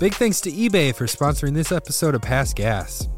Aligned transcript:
Big 0.00 0.12
thanks 0.14 0.40
to 0.40 0.50
eBay 0.50 0.92
for 0.92 1.06
sponsoring 1.06 1.54
this 1.54 1.70
episode 1.70 2.16
of 2.16 2.20
Past 2.20 2.56
Gas. 2.56 3.08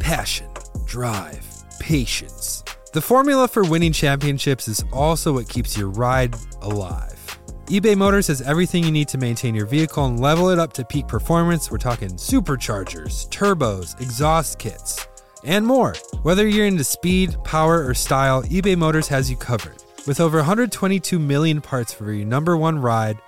Passion, 0.00 0.48
drive, 0.84 1.46
patience. 1.78 2.64
The 2.92 3.00
formula 3.00 3.46
for 3.46 3.62
winning 3.62 3.92
championships 3.92 4.66
is 4.66 4.84
also 4.92 5.34
what 5.34 5.48
keeps 5.48 5.78
your 5.78 5.90
ride 5.90 6.34
alive. 6.60 7.38
eBay 7.66 7.96
Motors 7.96 8.26
has 8.26 8.42
everything 8.42 8.82
you 8.82 8.90
need 8.90 9.06
to 9.08 9.18
maintain 9.18 9.54
your 9.54 9.66
vehicle 9.66 10.06
and 10.06 10.18
level 10.18 10.48
it 10.48 10.58
up 10.58 10.72
to 10.72 10.84
peak 10.84 11.06
performance. 11.06 11.70
We're 11.70 11.78
talking 11.78 12.10
superchargers, 12.10 13.28
turbos, 13.28 13.98
exhaust 14.00 14.58
kits, 14.58 15.06
and 15.44 15.64
more. 15.64 15.94
Whether 16.22 16.48
you're 16.48 16.66
into 16.66 16.82
speed, 16.82 17.36
power, 17.44 17.86
or 17.86 17.94
style, 17.94 18.42
eBay 18.42 18.76
Motors 18.76 19.06
has 19.06 19.30
you 19.30 19.36
covered. 19.36 19.84
With 20.04 20.18
over 20.18 20.38
122 20.38 21.16
million 21.20 21.60
parts 21.60 21.92
for 21.92 22.12
your 22.12 22.26
number 22.26 22.56
one 22.56 22.80
ride, 22.80 23.18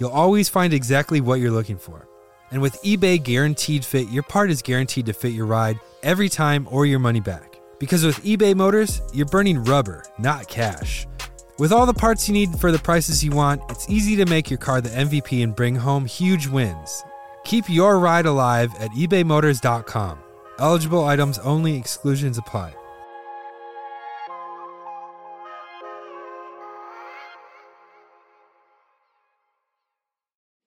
you'll 0.00 0.08
always 0.08 0.48
find 0.48 0.72
exactly 0.72 1.20
what 1.20 1.38
you're 1.38 1.50
looking 1.50 1.76
for. 1.76 2.08
And 2.50 2.62
with 2.62 2.80
eBay 2.82 3.22
Guaranteed 3.22 3.84
Fit, 3.84 4.08
your 4.08 4.22
part 4.22 4.50
is 4.50 4.62
guaranteed 4.62 5.06
to 5.06 5.12
fit 5.12 5.32
your 5.32 5.46
ride 5.46 5.80
every 6.02 6.28
time 6.28 6.68
or 6.70 6.86
your 6.86 6.98
money 6.98 7.20
back. 7.20 7.60
Because 7.78 8.04
with 8.04 8.22
eBay 8.24 8.54
Motors, 8.54 9.02
you're 9.12 9.26
burning 9.26 9.62
rubber, 9.64 10.04
not 10.18 10.48
cash. 10.48 11.06
With 11.58 11.72
all 11.72 11.86
the 11.86 11.94
parts 11.94 12.28
you 12.28 12.34
need 12.34 12.58
for 12.58 12.70
the 12.70 12.78
prices 12.78 13.24
you 13.24 13.30
want, 13.30 13.62
it's 13.70 13.88
easy 13.88 14.16
to 14.16 14.26
make 14.26 14.50
your 14.50 14.58
car 14.58 14.80
the 14.80 14.90
MVP 14.90 15.42
and 15.42 15.56
bring 15.56 15.74
home 15.74 16.04
huge 16.04 16.46
wins. 16.46 17.02
Keep 17.44 17.68
your 17.68 17.98
ride 17.98 18.26
alive 18.26 18.72
at 18.78 18.90
ebaymotors.com. 18.90 20.18
Eligible 20.58 21.04
items 21.04 21.38
only, 21.38 21.76
exclusions 21.76 22.38
apply. 22.38 22.74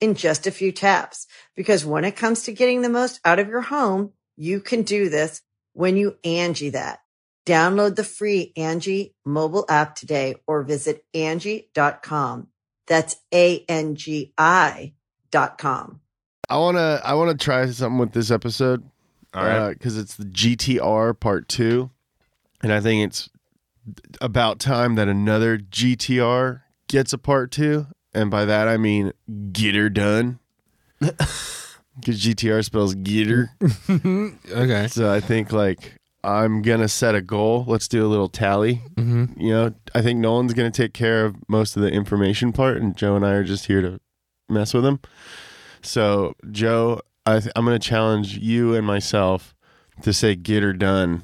in 0.00 0.14
just 0.14 0.46
a 0.46 0.50
few 0.50 0.72
taps. 0.72 1.26
Because 1.54 1.84
when 1.84 2.04
it 2.04 2.16
comes 2.16 2.42
to 2.44 2.52
getting 2.52 2.82
the 2.82 2.88
most 2.88 3.20
out 3.24 3.38
of 3.38 3.48
your 3.48 3.62
home, 3.62 4.12
you 4.36 4.60
can 4.60 4.82
do 4.82 5.08
this 5.08 5.42
when 5.72 5.96
you 5.96 6.16
Angie 6.24 6.70
that. 6.70 7.00
Download 7.46 7.94
the 7.94 8.04
free 8.04 8.52
Angie 8.56 9.14
mobile 9.24 9.66
app 9.68 9.94
today 9.94 10.36
or 10.46 10.62
visit 10.62 11.04
Angie.com. 11.12 12.48
That's 12.86 13.16
A-N-G-I 13.32 14.94
dot 15.30 15.58
com. 15.58 16.00
I 16.48 16.58
wanna 16.58 17.00
I 17.04 17.14
wanna 17.14 17.34
try 17.34 17.66
something 17.66 17.98
with 17.98 18.12
this 18.12 18.30
episode. 18.30 18.84
All 19.32 19.42
right. 19.42 19.56
Uh, 19.56 19.68
because 19.70 19.98
it's 19.98 20.14
the 20.14 20.24
GTR 20.24 21.18
part 21.18 21.48
two, 21.48 21.90
and 22.62 22.72
I 22.72 22.80
think 22.80 23.06
it's 23.06 23.28
about 24.20 24.60
time 24.60 24.94
that 24.94 25.08
another 25.08 25.58
GTR 25.58 26.62
gets 26.88 27.12
a 27.12 27.18
part 27.18 27.50
two, 27.50 27.86
and 28.14 28.30
by 28.30 28.44
that 28.44 28.68
I 28.68 28.76
mean 28.76 29.12
get 29.52 29.74
her 29.74 29.88
done. 29.88 30.38
Because 32.00 32.20
GTR 32.20 32.64
spells 32.64 32.94
get 32.96 33.28
her. 33.28 33.50
Okay. 34.50 34.88
So 34.88 35.12
I 35.12 35.20
think 35.20 35.52
like 35.52 35.96
I'm 36.24 36.60
gonna 36.62 36.88
set 36.88 37.14
a 37.14 37.20
goal. 37.22 37.64
Let's 37.68 37.86
do 37.86 38.04
a 38.04 38.08
little 38.08 38.28
tally. 38.28 38.82
Mm-hmm. 38.96 39.40
You 39.40 39.50
know, 39.52 39.74
I 39.94 40.02
think 40.02 40.18
Nolan's 40.18 40.54
gonna 40.54 40.72
take 40.72 40.92
care 40.92 41.24
of 41.24 41.36
most 41.48 41.76
of 41.76 41.82
the 41.82 41.90
information 41.90 42.52
part, 42.52 42.78
and 42.78 42.96
Joe 42.96 43.14
and 43.14 43.24
I 43.24 43.32
are 43.34 43.44
just 43.44 43.66
here 43.66 43.80
to 43.80 44.00
mess 44.48 44.74
with 44.74 44.84
him. 44.84 44.98
So 45.82 46.34
Joe, 46.50 47.00
I 47.26 47.38
th- 47.40 47.52
I'm 47.54 47.64
gonna 47.64 47.78
challenge 47.78 48.38
you 48.38 48.74
and 48.74 48.84
myself 48.84 49.54
to 50.02 50.12
say 50.12 50.34
"get 50.34 50.64
her 50.64 50.72
done" 50.72 51.22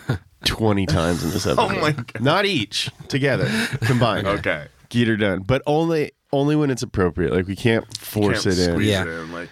twenty 0.44 0.86
times 0.86 1.24
in 1.24 1.30
this 1.30 1.46
episode. 1.46 1.76
Oh 1.78 1.80
my 1.80 1.92
God. 1.92 2.20
Not 2.20 2.46
each 2.46 2.90
together 3.08 3.50
combined. 3.80 4.26
Okay. 4.28 4.66
get 4.88 5.08
her 5.08 5.16
done, 5.16 5.40
but 5.40 5.62
only 5.66 6.12
only 6.32 6.56
when 6.56 6.70
it's 6.70 6.82
appropriate. 6.82 7.32
Like 7.32 7.46
we 7.46 7.56
can't 7.56 7.84
force 7.98 8.44
Can't 8.44 8.58
it 8.58 8.68
in. 8.70 8.80
Yeah. 8.80 9.02
it 9.02 9.08
in, 9.08 9.32
Like, 9.32 9.48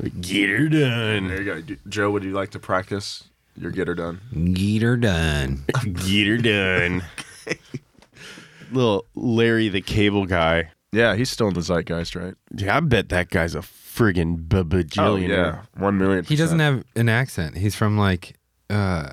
Like, 0.00 0.20
get 0.20 0.48
her 0.48 0.68
done. 0.68 1.28
there 1.28 1.42
you 1.42 1.62
go. 1.62 1.76
Joe, 1.88 2.10
would 2.10 2.24
you 2.24 2.32
like 2.32 2.50
to 2.50 2.58
practice 2.58 3.24
your 3.56 3.70
getter 3.70 3.94
done? 3.94 4.20
Get 4.54 4.82
her 4.82 4.96
done. 4.96 5.64
Get 6.06 6.26
her 6.26 6.38
done. 6.38 7.02
Little 8.72 9.06
Larry 9.14 9.68
the 9.68 9.82
Cable 9.82 10.26
Guy. 10.26 10.70
Yeah, 10.92 11.14
he's 11.16 11.30
still 11.30 11.48
in 11.48 11.54
the 11.54 11.60
zeitgeist, 11.62 12.14
right? 12.14 12.34
Yeah, 12.54 12.76
I 12.76 12.80
bet 12.80 13.08
that 13.10 13.30
guy's 13.30 13.54
a 13.54 13.60
friggin' 13.60 14.48
b- 14.48 14.84
Oh 14.98 15.16
yeah, 15.16 15.62
one 15.76 15.96
million. 15.98 16.24
He 16.24 16.36
doesn't 16.36 16.58
have 16.58 16.84
an 16.96 17.08
accent. 17.08 17.56
He's 17.56 17.74
from 17.74 17.96
like 17.98 18.36
uh, 18.70 19.12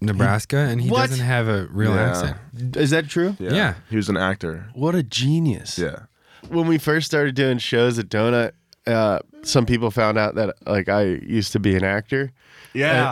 Nebraska, 0.00 0.56
and 0.58 0.80
he 0.80 0.88
What? 0.90 1.08
doesn't 1.10 1.24
have 1.24 1.48
a 1.48 1.66
real 1.70 1.94
Yeah. 1.94 2.08
accent. 2.10 2.76
Is 2.76 2.90
that 2.90 3.08
true? 3.08 3.36
Yeah. 3.40 3.52
Yeah. 3.52 3.74
he 3.90 3.96
was 3.96 4.08
an 4.08 4.16
actor. 4.16 4.68
What 4.74 4.94
a 4.94 5.02
genius. 5.02 5.76
Yeah. 5.78 6.06
When 6.48 6.66
we 6.66 6.78
first 6.78 7.06
started 7.06 7.34
doing 7.34 7.58
shows 7.58 7.98
at 7.98 8.08
Donut, 8.08 8.52
uh, 8.86 9.20
some 9.42 9.66
people 9.66 9.90
found 9.90 10.18
out 10.18 10.34
that 10.36 10.56
like 10.66 10.88
I 10.88 11.02
used 11.02 11.52
to 11.52 11.60
be 11.60 11.74
an 11.76 11.84
actor. 11.84 12.32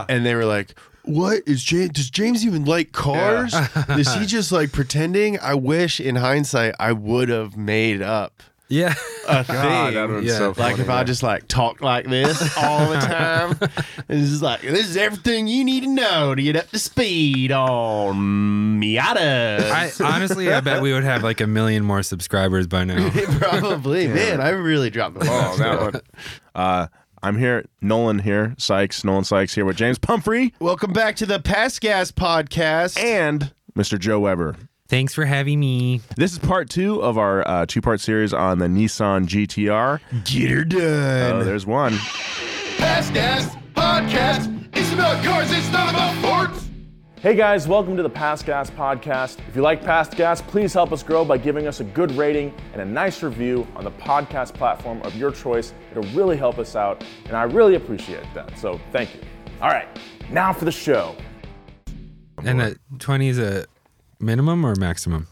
And, 0.03 0.19
and 0.19 0.27
they 0.27 0.35
were 0.35 0.45
like, 0.45 0.75
what 1.05 1.43
is 1.47 1.63
James? 1.63 1.91
Does 1.91 2.11
James 2.11 2.47
even 2.47 2.65
like 2.65 2.93
cars? 2.93 3.55
is 3.91 4.13
he 4.15 4.27
just 4.27 4.53
like 4.53 4.73
pretending? 4.73 5.39
I 5.41 5.55
wish 5.55 6.01
in 6.01 6.17
hindsight 6.17 6.75
I 6.79 6.93
would 6.93 7.29
have 7.29 7.57
made 7.57 8.01
up 8.03 8.43
Yeah. 8.69 8.95
a 9.29 9.45
God, 9.45 9.47
that 9.47 9.93
thing. 9.93 9.95
would've 9.95 10.17
been 10.17 10.25
Yeah. 10.25 10.39
so 10.39 10.49
Like 10.49 10.57
funny, 10.73 10.83
if 10.83 10.89
I 10.91 11.05
just 11.05 11.23
like 11.23 11.47
talk 11.49 11.81
like 11.83 12.07
this 12.09 12.57
all 12.57 12.89
the 12.91 12.97
time, 13.01 13.57
and 14.09 14.21
it's 14.21 14.31
just 14.31 14.43
like 14.43 14.63
this 14.63 14.89
is 14.89 14.97
everything 14.97 15.47
you 15.47 15.65
need 15.65 15.83
to 15.83 15.91
know 15.91 16.35
to 16.35 16.43
get 16.43 16.57
up 16.57 16.71
to 16.71 16.79
speed 16.79 17.53
on 17.53 18.81
Miata. 18.81 19.61
I 19.71 19.91
honestly, 20.05 20.53
I 20.53 20.61
bet 20.61 20.81
we 20.83 20.93
would 20.93 21.05
have 21.05 21.23
like 21.23 21.41
a 21.41 21.47
million 21.47 21.85
more 21.85 22.03
subscribers 22.03 22.67
by 22.67 22.85
now. 22.85 23.11
Probably, 23.39 24.09
man. 24.09 24.41
I 24.41 24.49
really 24.51 24.91
dropped 24.91 25.19
the 25.19 25.25
ball. 25.27 25.53
Oh, 25.55 25.57
that 25.59 25.81
one. 25.81 26.01
Uh, 26.55 26.87
I'm 27.23 27.39
here, 27.39 27.65
Nolan 27.81 28.19
here, 28.21 28.55
Sykes, 28.59 29.03
Nolan 29.05 29.25
Sykes 29.25 29.55
here 29.55 29.65
with 29.65 29.77
James 29.77 29.99
Pumphrey 29.99 30.53
Welcome 30.61 30.93
back 30.93 31.17
to 31.17 31.27
the 31.27 31.39
Past 31.41 31.81
Gas 31.81 32.11
podcast. 32.13 32.99
and 32.99 33.53
Mr. 33.75 33.99
Joe 33.99 34.21
Weber. 34.21 34.57
Thanks 34.87 35.15
for 35.15 35.25
having 35.25 35.61
me. 35.61 36.03
This 36.19 36.33
is 36.35 36.39
part 36.39 36.69
two 36.69 37.03
of 37.03 37.17
our 37.17 37.47
uh, 37.49 37.65
two-part 37.65 38.01
series 38.01 38.35
on 38.35 38.59
the 38.59 38.67
Nissan 38.67 39.27
GTR. 39.27 39.99
get 40.27 40.51
her 40.51 40.63
done. 40.63 41.33
Oh, 41.41 41.43
there's 41.43 41.65
one. 41.65 41.97
Past 42.77 43.15
Gas 43.15 43.57
Podcast. 43.75 44.69
It's 44.77 44.93
about 44.93 45.25
cars, 45.25 45.51
it's 45.53 45.71
not 45.73 45.89
about 45.89 46.15
forts. 46.51 46.69
Hey 47.17 47.35
guys, 47.35 47.67
welcome 47.67 47.97
to 47.97 48.03
the 48.03 48.11
Past 48.11 48.45
Gas 48.45 48.69
Podcast. 48.69 49.39
If 49.49 49.57
you 49.57 49.63
like 49.63 49.83
Past 49.83 50.17
Gas, 50.17 50.43
please 50.43 50.75
help 50.75 50.93
us 50.93 51.03
grow 51.03 51.25
by 51.25 51.39
giving 51.39 51.67
us 51.67 51.81
a 51.81 51.85
good 51.85 52.13
rating 52.13 52.53
and 52.75 52.83
a 52.83 52.85
nice 52.85 53.23
review 53.23 53.67
on 53.77 53.85
the 53.85 53.91
podcast 53.93 54.53
platform 54.53 55.01
of 55.01 55.17
your 55.17 55.31
choice. 55.31 55.73
It'll 55.93 56.05
really 56.15 56.37
help 56.37 56.59
us 56.59 56.77
out, 56.77 57.03
and 57.25 57.35
I 57.39 57.45
really 57.45 57.77
appreciate 57.77 58.27
that. 58.35 58.59
So 58.59 58.79
thank 58.93 59.15
you. 59.15 59.23
All 59.63 59.71
right, 59.71 59.89
now 60.31 60.53
for 60.53 60.67
the 60.67 60.73
show. 60.73 61.17
And 62.45 62.61
that 62.61 62.77
20 62.99 63.29
is 63.29 63.39
a 63.39 63.65
minimum 64.25 64.65
or 64.65 64.75
maximum? 64.77 65.29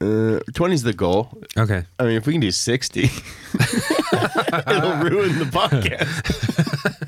Uh, 0.00 0.38
is 0.70 0.84
the 0.84 0.92
goal. 0.92 1.30
Okay. 1.56 1.84
I 1.98 2.04
mean, 2.04 2.16
if 2.16 2.26
we 2.26 2.32
can 2.34 2.40
do 2.40 2.52
60, 2.52 3.02
it'll 3.02 3.10
ruin 5.02 5.38
the 5.38 5.48
podcast. 5.50 7.04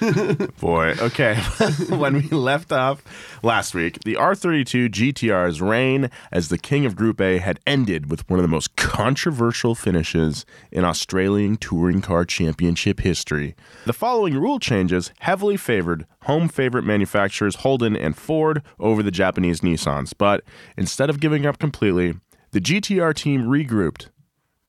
Boy, 0.60 0.94
okay. 1.00 1.36
when 1.88 2.14
we 2.14 2.28
left 2.28 2.72
off 2.72 3.02
last 3.42 3.74
week, 3.74 3.98
the 4.04 4.14
R32 4.14 4.88
GTR's 4.88 5.60
reign 5.60 6.10
as 6.30 6.48
the 6.48 6.58
king 6.58 6.86
of 6.86 6.96
Group 6.96 7.20
A 7.20 7.38
had 7.38 7.58
ended 7.66 8.10
with 8.10 8.28
one 8.28 8.38
of 8.38 8.42
the 8.42 8.48
most 8.48 8.76
controversial 8.76 9.74
finishes 9.74 10.46
in 10.70 10.84
Australian 10.84 11.56
Touring 11.56 12.00
Car 12.00 12.24
Championship 12.24 13.00
history. 13.00 13.54
The 13.86 13.92
following 13.92 14.34
rule 14.34 14.58
changes 14.58 15.12
heavily 15.20 15.56
favored 15.56 16.06
home 16.22 16.48
favorite 16.48 16.84
manufacturers 16.84 17.56
Holden 17.56 17.96
and 17.96 18.16
Ford 18.16 18.62
over 18.78 19.02
the 19.02 19.10
Japanese 19.10 19.60
Nissans, 19.60 20.12
but 20.16 20.44
instead 20.76 21.10
of 21.10 21.20
giving 21.20 21.46
up 21.46 21.58
completely, 21.58 22.14
the 22.52 22.60
GTR 22.60 23.14
team 23.14 23.44
regrouped 23.44 24.08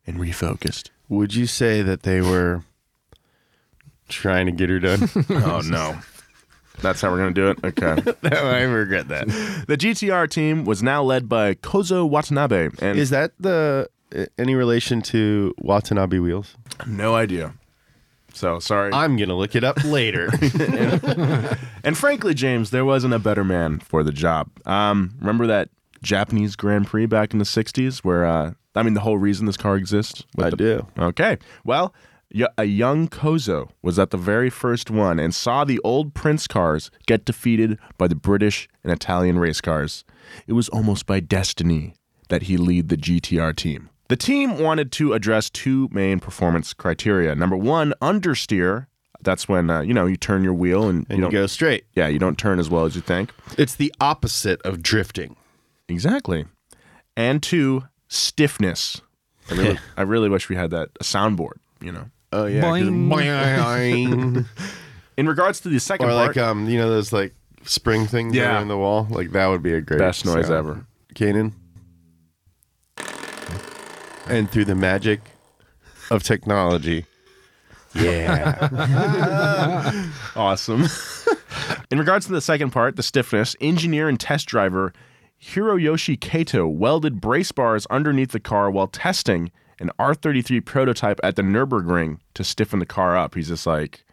and 0.07 0.17
refocused. 0.17 0.89
Would 1.07 1.35
you 1.35 1.45
say 1.45 1.81
that 1.81 2.03
they 2.03 2.21
were 2.21 2.63
trying 4.09 4.45
to 4.47 4.51
get 4.51 4.69
her 4.69 4.79
done? 4.79 5.09
Oh 5.29 5.61
no. 5.63 5.97
That's 6.81 7.01
how 7.01 7.11
we're 7.11 7.17
going 7.17 7.33
to 7.33 7.41
do 7.41 7.49
it? 7.49 7.59
Okay. 7.77 8.13
I 8.37 8.61
regret 8.61 9.09
that. 9.09 9.27
The 9.67 9.75
GTR 9.75 10.29
team 10.29 10.63
was 10.63 10.81
now 10.81 11.03
led 11.03 11.27
by 11.27 11.55
Kozo 11.55 12.07
Watanabe, 12.09 12.69
and 12.81 12.97
Is 12.97 13.09
that 13.09 13.33
the 13.39 13.89
any 14.37 14.55
relation 14.55 15.01
to 15.03 15.53
Watanabe 15.59 16.19
wheels? 16.19 16.55
no 16.87 17.15
idea. 17.15 17.53
So 18.33 18.59
sorry. 18.59 18.93
I'm 18.93 19.17
gonna 19.17 19.35
look 19.35 19.55
it 19.55 19.63
up 19.65 19.83
later. 19.83 20.29
and 21.83 21.97
frankly, 21.97 22.33
James, 22.33 22.69
there 22.69 22.85
wasn't 22.85 23.13
a 23.13 23.19
better 23.19 23.43
man 23.43 23.79
for 23.79 24.03
the 24.03 24.11
job. 24.11 24.49
Um, 24.65 25.15
remember 25.19 25.47
that 25.47 25.69
Japanese 26.01 26.55
Grand 26.55 26.87
Prix 26.87 27.05
back 27.07 27.33
in 27.33 27.39
the 27.39 27.45
'60s, 27.45 27.99
where 27.99 28.25
uh, 28.25 28.53
I 28.75 28.83
mean, 28.83 28.93
the 28.93 28.99
whole 29.01 29.17
reason 29.17 29.45
this 29.45 29.57
car 29.57 29.75
exists. 29.75 30.23
with 30.35 30.45
I 30.45 30.49
the- 30.51 30.55
do. 30.57 30.87
Okay. 30.97 31.37
Well, 31.65 31.93
y- 31.93 32.08
a 32.57 32.65
young 32.65 33.07
Kozo 33.07 33.69
was 33.81 33.97
at 33.97 34.11
the 34.11 34.17
very 34.17 34.49
first 34.49 34.91
one 34.91 35.19
and 35.19 35.33
saw 35.33 35.63
the 35.63 35.79
old 35.83 36.13
Prince 36.13 36.47
cars 36.47 36.91
get 37.07 37.25
defeated 37.25 37.79
by 37.97 38.07
the 38.07 38.15
British 38.15 38.67
and 38.83 38.93
Italian 38.93 39.39
race 39.39 39.61
cars. 39.61 40.03
It 40.47 40.53
was 40.53 40.69
almost 40.69 41.05
by 41.05 41.19
destiny 41.19 41.95
that 42.29 42.43
he 42.43 42.57
lead 42.57 42.89
the 42.89 42.97
GTR 42.97 43.55
team. 43.55 43.89
The 44.09 44.15
team 44.15 44.57
wanted 44.57 44.91
to 44.93 45.13
address 45.13 45.49
two 45.49 45.89
main 45.91 46.19
performance 46.19 46.73
criteria. 46.73 47.35
Number 47.35 47.57
one, 47.57 47.93
understeer. 48.01 48.87
That's 49.21 49.47
when 49.47 49.69
uh, 49.69 49.81
you 49.81 49.93
know 49.93 50.05
you 50.05 50.15
turn 50.15 50.43
your 50.43 50.53
wheel 50.53 50.87
and, 50.87 51.05
and 51.09 51.19
you 51.19 51.25
you 51.25 51.31
go 51.31 51.47
straight. 51.47 51.85
yeah, 51.93 52.07
you 52.07 52.19
don't 52.19 52.37
turn 52.37 52.57
as 52.59 52.69
well 52.69 52.85
as 52.85 52.95
you 52.95 53.01
think. 53.01 53.33
It's 53.57 53.75
the 53.75 53.93
opposite 53.99 54.61
of 54.63 54.81
drifting. 54.81 55.35
Exactly. 55.89 56.45
And 57.17 57.43
two, 57.43 57.83
stiffness. 58.07 59.01
I 59.51 59.55
really, 59.55 59.79
I 59.97 60.01
really 60.03 60.29
wish 60.29 60.47
we 60.47 60.55
had 60.55 60.71
that 60.71 60.89
a 60.99 61.03
soundboard. 61.03 61.57
You 61.81 61.91
know. 61.91 62.05
Oh 62.31 62.45
yeah. 62.45 62.61
boing. 62.61 64.45
In 65.17 65.27
regards 65.27 65.59
to 65.61 65.69
the 65.69 65.79
second 65.79 66.07
or 66.07 66.11
part, 66.11 66.27
like 66.27 66.37
um, 66.37 66.69
you 66.69 66.77
know 66.77 66.89
those 66.89 67.11
like 67.11 67.33
spring 67.63 68.05
things 68.07 68.33
that 68.33 68.39
Yeah. 68.39 68.57
are 68.57 68.61
in 68.61 68.67
the 68.69 68.77
wall. 68.77 69.07
Like 69.09 69.31
that 69.31 69.47
would 69.47 69.61
be 69.63 69.73
a 69.73 69.81
great 69.81 69.99
best 69.99 70.25
noise 70.25 70.47
sound. 70.47 70.53
ever. 70.57 70.85
Kanan. 71.15 71.53
And 74.27 74.49
through 74.49 74.65
the 74.65 74.75
magic 74.75 75.21
of 76.11 76.23
technology. 76.23 77.05
Yeah. 77.95 78.69
Awesome. 80.35 80.85
In 81.91 81.97
regards 81.99 82.27
to 82.27 82.31
the 82.31 82.39
second 82.41 82.69
part, 82.69 82.95
the 82.95 83.03
stiffness, 83.03 83.55
engineer 83.59 84.07
and 84.07 84.17
test 84.19 84.45
driver 84.47 84.93
Hiroyoshi 85.41 86.19
Kato 86.19 86.67
welded 86.67 87.19
brace 87.19 87.51
bars 87.51 87.85
underneath 87.89 88.31
the 88.31 88.39
car 88.39 88.69
while 88.71 88.87
testing 88.87 89.51
an 89.79 89.91
R33 89.99 90.63
prototype 90.63 91.19
at 91.23 91.35
the 91.35 91.41
Nürburgring 91.41 92.19
to 92.33 92.43
stiffen 92.43 92.79
the 92.79 92.85
car 92.85 93.17
up. 93.17 93.35
He's 93.35 93.47
just 93.47 93.65
like, 93.65 94.03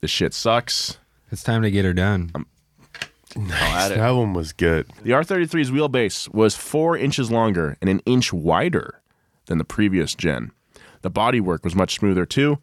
this 0.00 0.10
shit 0.10 0.34
sucks. 0.34 0.98
It's 1.30 1.42
time 1.42 1.62
to 1.62 1.70
get 1.70 1.84
her 1.84 1.92
done. 1.92 2.30
I'll 3.36 3.52
add 3.52 3.92
it. 3.92 3.98
that 3.98 4.10
one 4.10 4.32
was 4.34 4.52
good. 4.52 4.88
The 5.02 5.10
R33's 5.10 5.70
wheelbase 5.70 6.32
was 6.32 6.54
four 6.54 6.96
inches 6.96 7.30
longer 7.30 7.76
and 7.80 7.90
an 7.90 8.00
inch 8.06 8.32
wider 8.32 9.00
than 9.46 9.58
the 9.58 9.64
previous 9.64 10.14
gen. 10.14 10.52
The 11.02 11.10
bodywork 11.10 11.64
was 11.64 11.74
much 11.74 11.96
smoother 11.96 12.26
too, 12.26 12.58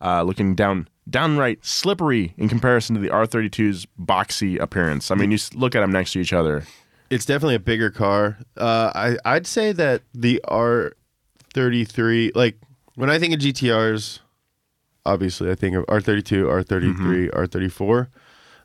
uh, 0.00 0.22
looking 0.22 0.54
down 0.54 0.88
downright 1.08 1.64
slippery 1.64 2.34
in 2.36 2.48
comparison 2.48 2.96
to 2.96 3.00
the 3.00 3.08
R32's 3.08 3.86
boxy 4.00 4.60
appearance. 4.60 5.10
I 5.10 5.14
mean, 5.14 5.30
you 5.30 5.38
look 5.54 5.76
at 5.76 5.80
them 5.80 5.92
next 5.92 6.12
to 6.12 6.18
each 6.20 6.32
other. 6.32 6.64
It's 7.08 7.24
definitely 7.24 7.54
a 7.54 7.60
bigger 7.60 7.90
car. 7.90 8.38
Uh, 8.56 8.90
I 8.94 9.16
I'd 9.24 9.46
say 9.46 9.70
that 9.72 10.02
the 10.12 10.40
R 10.48 10.94
thirty 11.56 11.84
three, 11.84 12.30
like 12.34 12.58
when 12.96 13.08
I 13.08 13.18
think 13.18 13.32
of 13.32 13.40
GTRs, 13.40 14.20
obviously 15.06 15.50
I 15.50 15.54
think 15.54 15.74
of 15.74 15.86
R 15.88 16.02
thirty 16.02 16.22
two, 16.22 16.48
R 16.50 16.62
thirty 16.62 16.92
three, 16.92 17.30
R 17.30 17.46
thirty 17.46 17.70
four, 17.70 18.10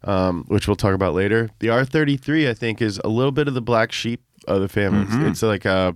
um, 0.04 0.44
which 0.50 0.68
we'll 0.68 0.76
talk 0.76 0.94
about 0.94 1.14
later. 1.14 1.50
The 1.60 1.70
R 1.70 1.86
thirty 1.86 2.18
three, 2.18 2.50
I 2.50 2.54
think, 2.54 2.82
is 2.82 3.00
a 3.04 3.08
little 3.08 3.32
bit 3.32 3.48
of 3.48 3.54
the 3.54 3.62
black 3.62 3.94
sheep 3.94 4.22
of 4.46 4.60
the 4.60 4.68
family. 4.68 5.08
It's 5.30 5.42
like 5.42 5.64
a 5.64 5.96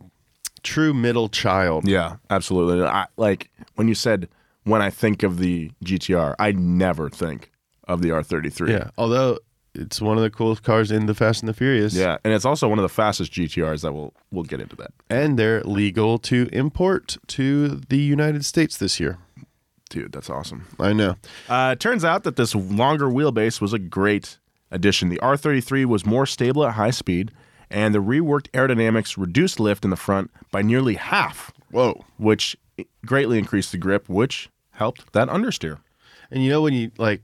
true 0.63 0.93
middle 0.93 1.27
child. 1.27 1.87
Yeah, 1.87 2.15
absolutely. 2.29 2.83
I, 2.85 3.07
like 3.17 3.49
when 3.75 3.89
you 3.89 3.95
said 3.95 4.29
when 4.63 4.81
I 4.81 4.89
think 4.89 5.21
of 5.21 5.39
the 5.39 5.71
GTR, 5.83 6.35
I 6.39 6.51
never 6.53 7.09
think 7.09 7.51
of 7.87 8.01
the 8.01 8.09
R33. 8.09 8.69
Yeah. 8.69 8.89
Although 8.97 9.39
it's 9.75 10.01
one 10.01 10.17
of 10.17 10.23
the 10.23 10.29
coolest 10.29 10.63
cars 10.63 10.91
in 10.91 11.05
the 11.05 11.13
Fast 11.13 11.41
and 11.41 11.49
the 11.49 11.53
Furious. 11.53 11.93
Yeah, 11.93 12.17
and 12.23 12.33
it's 12.33 12.45
also 12.45 12.67
one 12.67 12.79
of 12.79 12.83
the 12.83 12.89
fastest 12.89 13.31
GTRs 13.31 13.81
that 13.81 13.93
we'll 13.93 14.13
we'll 14.31 14.43
get 14.43 14.61
into 14.61 14.75
that. 14.77 14.91
And 15.09 15.37
they're 15.37 15.61
legal 15.63 16.17
to 16.19 16.49
import 16.51 17.17
to 17.27 17.81
the 17.89 17.97
United 17.97 18.45
States 18.45 18.77
this 18.77 18.99
year. 18.99 19.17
Dude, 19.89 20.11
that's 20.11 20.29
awesome. 20.29 20.67
I 20.79 20.93
know. 20.93 21.15
Uh, 21.47 21.71
it 21.73 21.79
turns 21.79 22.03
out 22.03 22.23
that 22.23 22.35
this 22.35 22.55
longer 22.55 23.05
wheelbase 23.05 23.61
was 23.61 23.71
a 23.71 23.79
great 23.79 24.39
addition. 24.71 25.09
The 25.09 25.19
R33 25.19 25.85
was 25.85 26.05
more 26.05 26.25
stable 26.25 26.65
at 26.65 26.73
high 26.73 26.89
speed, 26.89 27.31
and 27.69 27.93
the 27.93 27.99
reworked 27.99 28.49
aerodynamics 28.51 29.15
reduced 29.17 29.59
lift 29.59 29.83
in 29.83 29.91
the 29.91 29.95
front 29.95 30.31
by 30.51 30.61
nearly 30.63 30.95
half, 30.95 31.51
Whoa. 31.71 32.03
which 32.17 32.57
greatly 33.05 33.37
increased 33.37 33.71
the 33.71 33.77
grip, 33.77 34.09
which 34.09 34.49
helped 34.71 35.13
that 35.13 35.27
understeer. 35.29 35.79
And 36.31 36.43
you 36.43 36.49
know 36.49 36.63
when 36.63 36.73
you 36.73 36.91
like, 36.97 37.21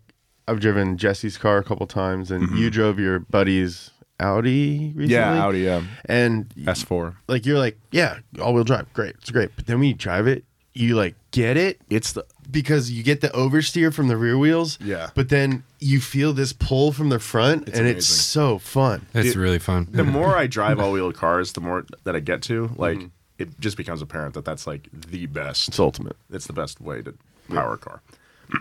I've 0.52 0.60
driven 0.60 0.98
Jesse's 0.98 1.38
car 1.38 1.60
a 1.60 1.64
couple 1.64 1.88
times, 1.88 2.30
and 2.30 2.42
you 2.42 2.48
mm-hmm. 2.48 2.70
drove 2.70 3.00
your 3.00 3.20
buddy's 3.20 3.92
Audi 4.20 4.92
recently. 4.96 5.08
Yeah, 5.08 5.46
Audi 5.46 5.60
yeah. 5.60 5.84
And 6.06 6.50
S4. 6.50 7.16
like 7.30 7.46
you're 7.46 7.58
like, 7.58 7.80
yeah, 7.92 8.20
all 8.42 8.54
wheel 8.54 8.66
drive, 8.66 8.92
great, 8.92 9.16
it's 9.16 9.32
great. 9.32 9.52
But 9.56 9.68
then 9.68 9.80
when 9.80 9.88
you 9.88 9.94
drive 9.94 10.28
it, 10.28 10.44
you 10.74 10.96
like 10.96 11.16
get 11.32 11.58
it 11.58 11.82
It's 11.90 12.14
the 12.14 12.26
because 12.50 12.92
you 12.92 13.04
get 13.04 13.22
the 13.22 13.30
oversteer 13.30 13.94
from 13.94 14.10
the 14.10 14.18
rear 14.18 14.38
wheels. 14.38 14.78
Yeah. 14.82 15.12
But 15.16 15.30
then 15.30 15.64
you 15.80 16.02
feel 16.02 16.34
this 16.34 16.52
pull 16.52 16.92
from 16.92 17.08
the 17.08 17.20
front, 17.20 17.70
and 17.70 17.88
it's 17.88 18.06
so 18.06 18.58
fun. 18.58 19.06
It's 19.14 19.38
really 19.38 19.60
fun. 19.60 19.88
the 19.90 20.04
more 20.20 20.36
I 20.36 20.48
drive 20.48 20.80
all-wheel 20.82 21.14
cars, 21.14 21.54
the 21.54 21.62
more 21.62 21.86
that 22.04 22.14
I 22.14 22.20
get 22.20 22.42
to, 22.44 22.72
like 22.76 22.98
mm-hmm. 22.98 23.08
it 23.38 23.58
just 23.62 23.78
becomes 23.78 24.02
apparent 24.02 24.34
that 24.34 24.44
that's 24.44 24.68
like 24.68 24.90
the 24.92 25.28
best 25.28 25.70
It's 25.70 25.80
ultimate. 25.80 26.18
It's 26.30 26.48
the 26.48 26.54
best 26.54 26.82
way 26.82 27.02
to 27.04 27.14
power 27.50 27.74
a 27.74 27.78
car. 27.78 28.02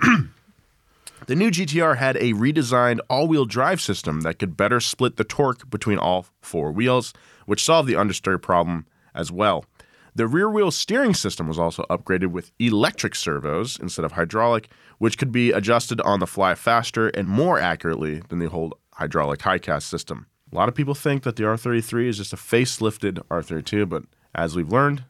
the 1.27 1.37
new 1.37 1.51
GTR 1.51 1.97
had 1.99 2.17
a 2.17 2.33
redesigned 2.33 2.99
all 3.09 3.29
wheel 3.29 3.45
drive 3.45 3.81
system 3.81 4.23
that 4.23 4.39
could 4.39 4.57
better 4.57 4.81
split 4.81 5.17
the 5.17 5.25
torque 5.25 5.69
between 5.71 5.99
all 5.99 6.27
four 6.41 6.73
wheels, 6.73 7.13
which 7.47 7.65
solved 7.65 7.89
the 7.89 7.95
understeer 7.95 8.41
problem 8.41 8.87
as 9.15 9.31
well. 9.31 9.65
The 10.15 10.27
rear 10.27 10.51
wheel 10.51 10.71
steering 10.71 11.15
system 11.15 11.47
was 11.47 11.59
also 11.59 11.85
upgraded 11.89 12.29
with 12.29 12.51
electric 12.59 13.15
servos 13.15 13.79
instead 13.81 14.05
of 14.05 14.13
hydraulic, 14.13 14.69
which 14.99 15.17
could 15.17 15.31
be 15.31 15.53
adjusted 15.53 16.01
on 16.01 16.19
the 16.21 16.27
fly 16.27 16.55
faster 16.57 17.09
and 17.09 17.29
more 17.29 17.61
accurately 17.61 18.23
than 18.29 18.41
the 18.41 18.51
old 18.51 18.75
hydraulic 18.95 19.41
HICAS 19.41 19.83
system. 19.83 20.27
A 20.53 20.57
lot 20.57 20.69
of 20.69 20.75
people 20.75 20.95
think 20.97 21.23
that 21.23 21.37
the 21.37 21.45
R33 21.45 22.09
is 22.09 22.17
just 22.17 22.33
a 22.33 22.37
facelifted 22.37 23.21
R32, 23.31 23.89
but 23.89 24.03
as 24.35 24.57
we've 24.57 24.73
learned, 24.73 25.05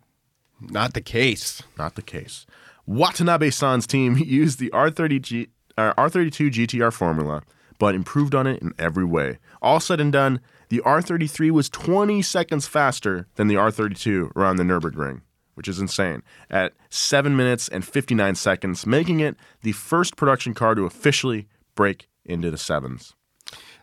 Not 0.60 0.92
the 0.92 1.00
case. 1.00 1.62
not 1.78 1.94
the 1.94 2.02
case. 2.02 2.44
Watanabe 2.86 3.48
San's 3.50 3.86
team 3.86 4.16
used 4.18 4.58
the 4.58 4.68
R30 4.70 5.22
G, 5.22 5.48
uh, 5.80 5.94
R32 5.94 6.50
GTR 6.50 6.92
formula, 6.92 7.42
but 7.78 7.94
improved 7.94 8.34
on 8.34 8.46
it 8.46 8.60
in 8.60 8.72
every 8.78 9.04
way. 9.04 9.38
All 9.62 9.80
said 9.80 10.00
and 10.00 10.12
done, 10.12 10.40
the 10.68 10.80
R33 10.84 11.50
was 11.50 11.68
20 11.68 12.22
seconds 12.22 12.66
faster 12.66 13.26
than 13.36 13.48
the 13.48 13.54
R32 13.54 14.36
around 14.36 14.56
the 14.56 14.62
Nürburgring, 14.62 15.22
which 15.54 15.68
is 15.68 15.78
insane, 15.78 16.22
at 16.50 16.74
7 16.90 17.34
minutes 17.36 17.68
and 17.68 17.84
59 17.84 18.34
seconds, 18.34 18.86
making 18.86 19.20
it 19.20 19.36
the 19.62 19.72
first 19.72 20.16
production 20.16 20.54
car 20.54 20.74
to 20.74 20.84
officially 20.84 21.48
break 21.74 22.08
into 22.24 22.50
the 22.50 22.58
sevens. 22.58 23.14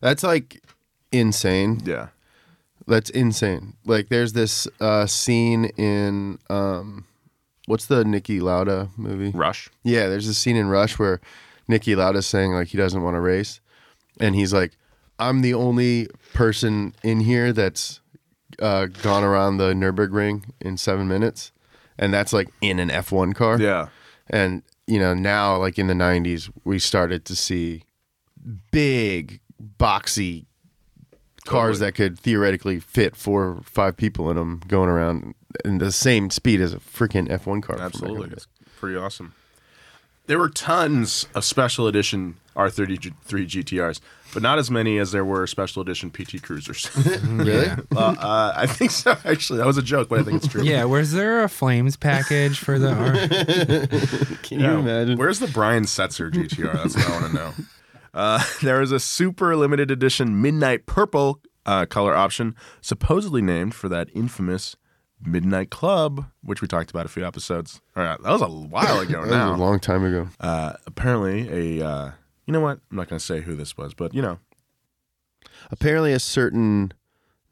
That's 0.01 0.23
like 0.23 0.63
insane. 1.11 1.81
Yeah. 1.83 2.09
That's 2.85 3.09
insane. 3.09 3.75
Like 3.85 4.09
there's 4.09 4.33
this 4.33 4.67
uh, 4.79 5.07
scene 5.07 5.65
in 5.77 6.39
um, 6.49 7.05
what's 7.65 7.87
the 7.87 8.03
Niki 8.03 8.41
Lauda 8.41 8.89
movie? 8.95 9.37
Rush. 9.37 9.69
Yeah, 9.83 10.07
there's 10.07 10.27
a 10.27 10.33
scene 10.33 10.55
in 10.55 10.69
Rush 10.69 10.97
where 10.97 11.19
Niki 11.69 11.95
Lauda's 11.95 12.27
saying 12.27 12.53
like 12.53 12.67
he 12.67 12.77
doesn't 12.77 13.01
want 13.01 13.15
to 13.15 13.19
race, 13.19 13.59
and 14.19 14.35
he's 14.35 14.53
like, 14.53 14.77
"I'm 15.19 15.41
the 15.41 15.53
only 15.53 16.07
person 16.33 16.95
in 17.03 17.21
here 17.21 17.51
that's 17.53 17.99
uh, 18.61 18.85
gone 18.85 19.23
around 19.23 19.57
the 19.57 19.73
Nurburgring 19.73 20.45
in 20.61 20.77
seven 20.77 21.07
minutes," 21.07 21.51
and 21.97 22.13
that's 22.13 22.33
like 22.33 22.49
in 22.61 22.79
an 22.79 22.89
F1 22.89 23.35
car. 23.35 23.59
Yeah. 23.59 23.87
and 24.29 24.63
you 24.87 24.99
know 24.99 25.13
now 25.13 25.57
like 25.57 25.77
in 25.77 25.87
the 25.87 25.93
90s 25.93 26.49
we 26.63 26.79
started 26.79 27.25
to 27.25 27.35
see 27.35 27.83
big, 28.71 29.41
boxy 29.79 30.45
cars 31.45 31.79
that 31.79 31.95
could 31.95 32.19
theoretically 32.19 32.79
fit 32.79 33.15
four 33.15 33.43
or 33.45 33.61
five 33.63 33.95
people 33.95 34.29
in 34.29 34.35
them 34.35 34.61
going 34.67 34.89
around 34.89 35.33
in 35.63 35.77
the 35.77 35.91
same 35.91 36.29
speed 36.29 36.59
as 36.59 36.73
a 36.73 36.77
freaking 36.77 37.27
F1 37.29 37.63
car. 37.63 37.79
Absolutely. 37.79 38.29
It's 38.31 38.47
pretty 38.77 38.97
awesome. 38.97 39.33
There 40.27 40.37
were 40.39 40.49
tons 40.49 41.27
of 41.33 41.43
special 41.43 41.87
edition 41.87 42.35
R33 42.55 43.13
GTRs, 43.47 43.99
but 44.33 44.41
not 44.43 44.59
as 44.59 44.69
many 44.69 44.97
as 44.97 45.11
there 45.11 45.23
were 45.23 45.47
special 45.47 45.81
edition 45.81 46.11
PT 46.11 46.41
Cruisers. 46.41 46.89
Really? 47.27 47.67
uh, 47.95 48.15
uh, 48.19 48.53
I 48.55 48.65
think 48.67 48.91
so, 48.91 49.15
actually. 49.23 49.57
That 49.59 49.65
was 49.67 49.77
a 49.77 49.81
joke, 49.81 50.09
but 50.09 50.19
I 50.19 50.23
think 50.23 50.37
it's 50.43 50.47
true. 50.51 50.63
Yeah, 50.63 50.83
was 50.85 51.13
there 51.13 51.43
a 51.43 51.49
flames 51.49 51.95
package 51.97 52.57
for 52.59 52.77
the? 52.79 52.91
R- 52.91 54.37
Can 54.43 54.59
Yeah. 54.59 54.73
you 54.73 54.79
imagine? 54.79 55.17
Where's 55.17 55.39
the 55.39 55.47
Brian 55.47 55.83
Setzer 55.83 56.31
GTR? 56.31 56.73
That's 56.73 56.95
what 56.95 57.07
I 57.07 57.11
want 57.11 57.25
to 57.27 57.33
know. 57.33 57.53
Uh, 58.13 58.43
there 58.63 58.81
is 58.81 58.91
a 58.91 58.99
super 58.99 59.55
limited 59.55 59.91
edition 59.91 60.41
midnight 60.41 60.85
purple 60.87 61.39
uh, 61.65 61.85
color 61.85 62.15
option, 62.15 62.55
supposedly 62.81 63.41
named 63.41 63.75
for 63.75 63.87
that 63.89 64.09
infamous 64.15 64.75
Midnight 65.25 65.69
Club, 65.69 66.25
which 66.43 66.61
we 66.61 66.67
talked 66.67 66.89
about 66.91 67.05
a 67.05 67.09
few 67.09 67.25
episodes. 67.25 67.81
All 67.95 68.03
right, 68.03 68.21
that 68.21 68.31
was 68.31 68.41
a 68.41 68.47
while 68.47 68.99
ago 68.99 69.21
That 69.25 69.29
now. 69.31 69.51
was 69.51 69.59
a 69.59 69.63
long 69.63 69.79
time 69.79 70.03
ago. 70.05 70.29
uh, 70.39 70.73
apparently, 70.85 71.79
a 71.79 71.85
uh, 71.87 72.11
you 72.45 72.51
know 72.53 72.61
what? 72.61 72.79
I'm 72.91 72.97
not 72.97 73.09
going 73.09 73.19
to 73.19 73.25
say 73.25 73.41
who 73.41 73.55
this 73.55 73.75
was, 73.77 73.93
but 73.93 74.13
you 74.13 74.21
know, 74.21 74.39
Apparently, 75.71 76.13
a 76.13 76.19
certain 76.19 76.93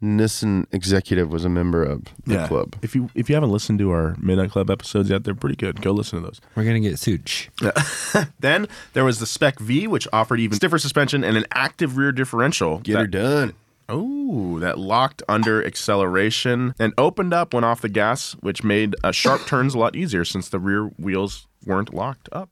Nissan 0.03 0.65
executive 0.71 1.31
was 1.31 1.43
a 1.45 1.49
member 1.49 1.83
of 1.83 2.03
the 2.25 2.45
club. 2.47 2.75
If 2.83 2.93
you 2.95 3.09
if 3.15 3.29
you 3.29 3.35
haven't 3.35 3.51
listened 3.51 3.79
to 3.79 3.89
our 3.91 4.15
Midnight 4.21 4.51
Club 4.51 4.69
episodes 4.69 5.09
yet, 5.09 5.23
they're 5.23 5.33
pretty 5.33 5.55
good. 5.55 5.81
Go 5.81 5.91
listen 5.91 6.19
to 6.19 6.25
those. 6.25 6.39
We're 6.55 6.65
gonna 6.65 6.79
get 6.81 6.99
Such. 6.99 7.49
Then 8.39 8.67
there 8.93 9.03
was 9.03 9.19
the 9.19 9.25
Spec 9.25 9.59
V, 9.59 9.87
which 9.87 10.07
offered 10.13 10.39
even 10.39 10.55
stiffer 10.57 10.77
suspension 10.77 11.23
and 11.23 11.35
an 11.35 11.45
active 11.51 11.97
rear 11.97 12.11
differential. 12.11 12.79
Get 12.79 12.95
her 12.97 13.01
that- 13.03 13.11
done. 13.11 13.53
Oh, 13.87 14.59
that 14.59 14.79
locked 14.79 15.21
under 15.29 15.65
acceleration 15.65 16.73
and 16.79 16.93
opened 16.97 17.33
up 17.33 17.53
when 17.53 17.63
off 17.63 17.81
the 17.81 17.89
gas, 17.89 18.33
which 18.39 18.63
made 18.63 18.95
uh, 19.03 19.11
sharp 19.11 19.41
turns 19.47 19.73
a 19.73 19.79
lot 19.79 19.95
easier 19.95 20.25
since 20.25 20.49
the 20.49 20.59
rear 20.59 20.85
wheels 20.97 21.47
weren't 21.65 21.93
locked 21.93 22.29
up. 22.31 22.49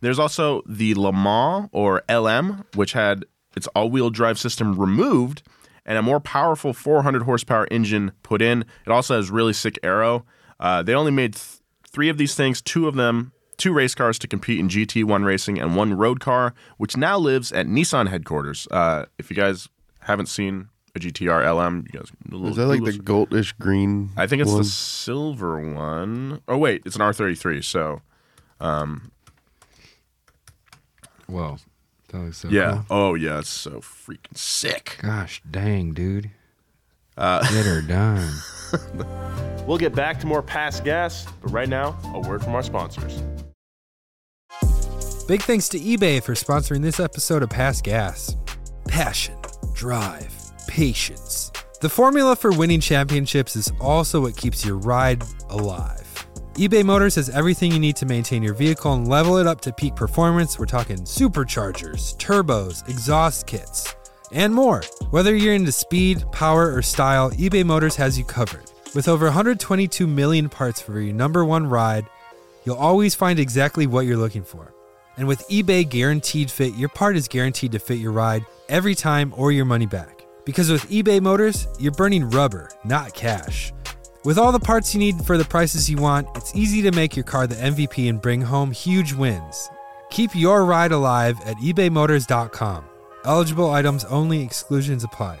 There's 0.00 0.18
also 0.18 0.62
the 0.66 0.94
Le 0.94 1.12
Mans 1.12 1.68
or 1.72 2.02
LM, 2.08 2.64
which 2.74 2.92
had 2.92 3.24
its 3.56 3.66
all-wheel 3.68 4.10
drive 4.10 4.38
system 4.38 4.78
removed 4.78 5.42
and 5.84 5.98
a 5.98 6.02
more 6.02 6.20
powerful 6.20 6.72
400 6.72 7.22
horsepower 7.22 7.66
engine 7.70 8.12
put 8.22 8.42
in. 8.42 8.64
It 8.86 8.90
also 8.90 9.16
has 9.16 9.30
really 9.30 9.54
sick 9.54 9.78
aero. 9.82 10.24
Uh, 10.60 10.82
they 10.82 10.94
only 10.94 11.10
made 11.10 11.34
th- 11.34 11.60
three 11.88 12.08
of 12.08 12.18
these 12.18 12.34
things, 12.34 12.60
two 12.60 12.86
of 12.86 12.94
them, 12.94 13.32
two 13.56 13.72
race 13.72 13.94
cars 13.94 14.18
to 14.20 14.28
compete 14.28 14.60
in 14.60 14.68
GT1 14.68 15.24
racing, 15.24 15.58
and 15.58 15.74
one 15.74 15.94
road 15.94 16.20
car, 16.20 16.54
which 16.76 16.96
now 16.96 17.18
lives 17.18 17.50
at 17.52 17.66
Nissan 17.66 18.08
headquarters. 18.08 18.68
Uh, 18.70 19.06
if 19.18 19.30
you 19.30 19.36
guys 19.36 19.68
haven't 20.12 20.26
seen 20.26 20.68
a 20.94 20.98
GTR 20.98 21.54
LM, 21.54 21.86
you 21.92 22.00
guys 22.00 22.50
Is 22.50 22.56
that 22.56 22.66
like 22.66 22.82
the 22.82 22.92
goldish 22.92 23.56
green? 23.58 24.10
I 24.16 24.26
think 24.26 24.42
it's 24.42 24.50
one? 24.50 24.62
the 24.62 24.64
silver 24.64 25.60
one. 25.60 26.40
Oh 26.48 26.58
wait, 26.58 26.82
it's 26.84 26.96
an 26.96 27.02
R33. 27.02 27.64
So 27.64 28.00
um, 28.60 29.12
Whoa, 31.26 31.58
that 32.08 32.18
looks 32.18 32.38
so 32.38 32.48
yeah. 32.48 32.82
cool. 32.88 32.96
Oh 32.98 33.14
yeah, 33.14 33.38
it's 33.38 33.50
so 33.50 33.80
freaking 33.80 34.36
sick. 34.36 34.98
Gosh 35.02 35.42
dang, 35.48 35.92
dude. 35.92 36.30
Uh, 37.16 37.42
get 37.52 37.66
her 37.66 37.82
done. 37.82 38.32
We'll 39.66 39.78
get 39.78 39.94
back 39.94 40.20
to 40.20 40.26
more 40.26 40.42
past 40.42 40.84
gas, 40.84 41.26
but 41.42 41.50
right 41.50 41.68
now, 41.68 41.98
a 42.14 42.20
word 42.20 42.42
from 42.42 42.54
our 42.54 42.62
sponsors. 42.62 43.22
Big 45.26 45.42
thanks 45.42 45.68
to 45.68 45.78
eBay 45.78 46.22
for 46.22 46.32
sponsoring 46.32 46.80
this 46.80 46.98
episode 46.98 47.42
of 47.42 47.50
Past 47.50 47.84
Gas. 47.84 48.34
Passion, 48.86 49.36
drive, 49.78 50.34
patience. 50.66 51.52
The 51.80 51.88
formula 51.88 52.34
for 52.34 52.50
winning 52.50 52.80
championships 52.80 53.54
is 53.54 53.72
also 53.80 54.20
what 54.20 54.36
keeps 54.36 54.66
your 54.66 54.76
ride 54.76 55.22
alive. 55.50 56.26
eBay 56.54 56.84
Motors 56.84 57.14
has 57.14 57.30
everything 57.30 57.70
you 57.70 57.78
need 57.78 57.94
to 57.94 58.04
maintain 58.04 58.42
your 58.42 58.54
vehicle 58.54 58.92
and 58.94 59.06
level 59.06 59.36
it 59.38 59.46
up 59.46 59.60
to 59.60 59.72
peak 59.72 59.94
performance. 59.94 60.58
We're 60.58 60.66
talking 60.66 60.96
superchargers, 60.98 62.16
turbos, 62.16 62.88
exhaust 62.88 63.46
kits, 63.46 63.94
and 64.32 64.52
more. 64.52 64.82
Whether 65.10 65.36
you're 65.36 65.54
into 65.54 65.70
speed, 65.70 66.24
power, 66.32 66.74
or 66.74 66.82
style, 66.82 67.30
eBay 67.30 67.64
Motors 67.64 67.94
has 67.94 68.18
you 68.18 68.24
covered. 68.24 68.72
With 68.96 69.06
over 69.06 69.26
122 69.26 70.08
million 70.08 70.48
parts 70.48 70.80
for 70.80 70.98
your 70.98 71.14
number 71.14 71.44
one 71.44 71.68
ride, 71.68 72.08
you'll 72.64 72.74
always 72.74 73.14
find 73.14 73.38
exactly 73.38 73.86
what 73.86 74.06
you're 74.06 74.16
looking 74.16 74.42
for. 74.42 74.74
And 75.16 75.28
with 75.28 75.48
eBay 75.48 75.88
Guaranteed 75.88 76.50
Fit, 76.50 76.74
your 76.74 76.88
part 76.88 77.16
is 77.16 77.28
guaranteed 77.28 77.70
to 77.72 77.78
fit 77.78 77.98
your 77.98 78.12
ride 78.12 78.44
every 78.68 78.94
time 78.94 79.32
or 79.36 79.52
your 79.52 79.64
money 79.64 79.86
back. 79.86 80.26
Because 80.44 80.70
with 80.70 80.88
eBay 80.90 81.20
Motors, 81.20 81.66
you're 81.78 81.92
burning 81.92 82.28
rubber, 82.30 82.70
not 82.84 83.14
cash. 83.14 83.72
With 84.24 84.38
all 84.38 84.52
the 84.52 84.60
parts 84.60 84.94
you 84.94 85.00
need 85.00 85.24
for 85.24 85.38
the 85.38 85.44
prices 85.44 85.88
you 85.88 85.96
want, 85.96 86.26
it's 86.34 86.54
easy 86.54 86.82
to 86.82 86.92
make 86.92 87.16
your 87.16 87.24
car 87.24 87.46
the 87.46 87.54
MVP 87.54 88.08
and 88.08 88.20
bring 88.20 88.40
home 88.42 88.70
huge 88.70 89.12
wins. 89.12 89.68
Keep 90.10 90.34
your 90.34 90.64
ride 90.64 90.92
alive 90.92 91.38
at 91.44 91.56
ebaymotors.com. 91.58 92.84
Eligible 93.24 93.70
items 93.70 94.04
only, 94.04 94.42
exclusions 94.42 95.04
apply. 95.04 95.40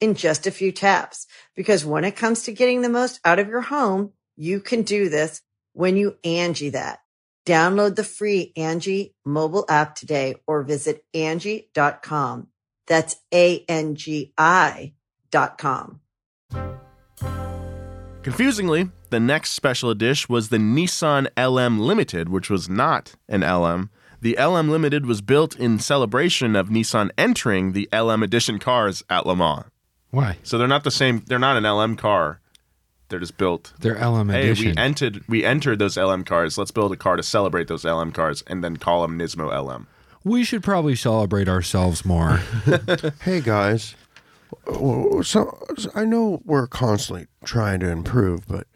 in 0.00 0.14
just 0.14 0.46
a 0.46 0.50
few 0.50 0.72
taps. 0.72 1.26
Because 1.54 1.84
when 1.84 2.04
it 2.04 2.16
comes 2.16 2.42
to 2.44 2.52
getting 2.52 2.82
the 2.82 2.88
most 2.88 3.20
out 3.24 3.38
of 3.38 3.48
your 3.48 3.60
home, 3.60 4.12
you 4.36 4.60
can 4.60 4.82
do 4.82 5.08
this 5.08 5.42
when 5.72 5.96
you 5.96 6.16
Angie 6.24 6.70
that. 6.70 7.00
Download 7.46 7.94
the 7.96 8.04
free 8.04 8.52
Angie 8.56 9.14
mobile 9.24 9.64
app 9.68 9.94
today 9.94 10.36
or 10.46 10.62
visit 10.62 11.04
Angie.com. 11.14 12.48
That's 12.86 13.16
A-N-G-I 13.32 14.94
dot 15.30 15.58
com. 15.58 16.00
Confusingly, 18.22 18.90
the 19.08 19.20
next 19.20 19.52
special 19.52 19.90
edition 19.90 20.32
was 20.32 20.48
the 20.48 20.58
Nissan 20.58 21.28
LM 21.38 21.78
Limited, 21.78 22.28
which 22.28 22.50
was 22.50 22.68
not 22.68 23.14
an 23.28 23.40
LM. 23.40 23.90
The 24.20 24.36
LM 24.38 24.68
Limited 24.68 25.06
was 25.06 25.22
built 25.22 25.56
in 25.56 25.78
celebration 25.78 26.54
of 26.54 26.68
Nissan 26.68 27.10
entering 27.16 27.72
the 27.72 27.88
LM 27.92 28.22
edition 28.22 28.58
cars 28.58 29.02
at 29.08 29.26
Le 29.26 29.34
Mans. 29.34 29.64
Why? 30.10 30.38
So 30.42 30.58
they're 30.58 30.66
not 30.68 30.84
the 30.84 30.90
same. 30.90 31.22
They're 31.26 31.38
not 31.38 31.56
an 31.56 31.64
LM 31.64 31.96
car. 31.96 32.40
They're 33.08 33.18
just 33.20 33.36
built. 33.38 33.72
They're 33.80 33.98
LM 33.98 34.28
Hey, 34.28 34.42
edition. 34.50 34.72
we 34.76 34.76
entered. 34.76 35.24
We 35.28 35.44
entered 35.44 35.78
those 35.78 35.96
LM 35.96 36.24
cars. 36.24 36.56
Let's 36.58 36.70
build 36.70 36.92
a 36.92 36.96
car 36.96 37.16
to 37.16 37.22
celebrate 37.22 37.68
those 37.68 37.84
LM 37.84 38.12
cars, 38.12 38.42
and 38.46 38.62
then 38.62 38.76
call 38.76 39.02
them 39.02 39.18
Nismo 39.18 39.50
LM. 39.52 39.86
we 40.24 40.44
should 40.44 40.62
probably 40.62 40.94
celebrate 40.94 41.48
ourselves 41.48 42.04
more. 42.04 42.40
Hey 43.22 43.40
guys, 43.40 43.94
so, 45.22 45.58
I 45.94 46.04
know 46.04 46.40
we're 46.44 46.66
constantly 46.66 47.26
trying 47.44 47.80
to 47.80 47.88
improve, 47.90 48.46
but 48.48 48.66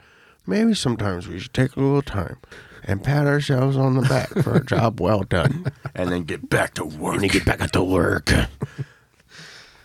maybe 0.47 0.75
sometimes 0.75 1.27
we 1.29 1.39
should 1.39 1.55
take 1.55 1.77
a 1.77 1.81
little 1.81 2.03
time 2.03 2.37
and 2.85 3.03
pat 3.03 3.27
ourselves 3.27 3.77
on 3.77 3.95
the 3.95 4.03
back 4.03 4.29
for 4.43 4.55
a 4.57 4.65
job 4.65 5.01
well 5.01 5.23
done. 5.23 5.73
and 5.95 6.11
then 6.11 6.23
get 6.25 6.49
back 6.49 6.75
to 6.75 6.85
work. 6.85 7.21
And 7.23 7.31
get 7.31 7.45
back 7.45 7.71
to 7.73 7.83
work. 7.83 8.31